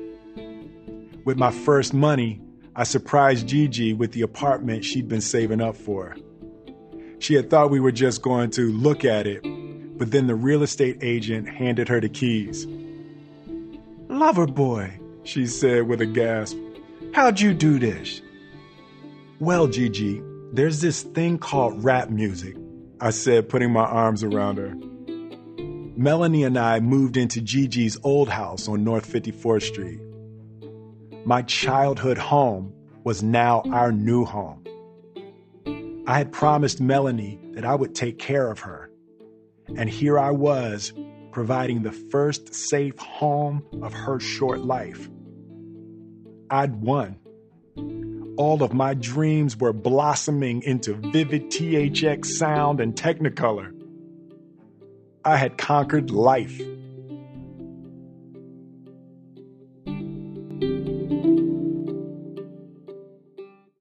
[1.25, 2.39] With my first money,
[2.73, 6.15] I surprised Gigi with the apartment she'd been saving up for.
[7.19, 9.41] She had thought we were just going to look at it,
[9.97, 12.65] but then the real estate agent handed her the keys.
[14.07, 16.57] Lover boy, she said with a gasp.
[17.13, 18.21] How'd you do this?
[19.39, 20.21] Well, Gigi,
[20.51, 22.55] there's this thing called rap music,
[22.99, 24.75] I said, putting my arms around her.
[25.95, 29.99] Melanie and I moved into Gigi's old house on North 54th Street.
[31.25, 34.63] My childhood home was now our new home.
[36.07, 38.89] I had promised Melanie that I would take care of her.
[39.77, 40.93] And here I was,
[41.31, 45.09] providing the first safe home of her short life.
[46.49, 47.17] I'd won.
[48.37, 53.73] All of my dreams were blossoming into vivid THX sound and technicolor.
[55.23, 56.59] I had conquered life.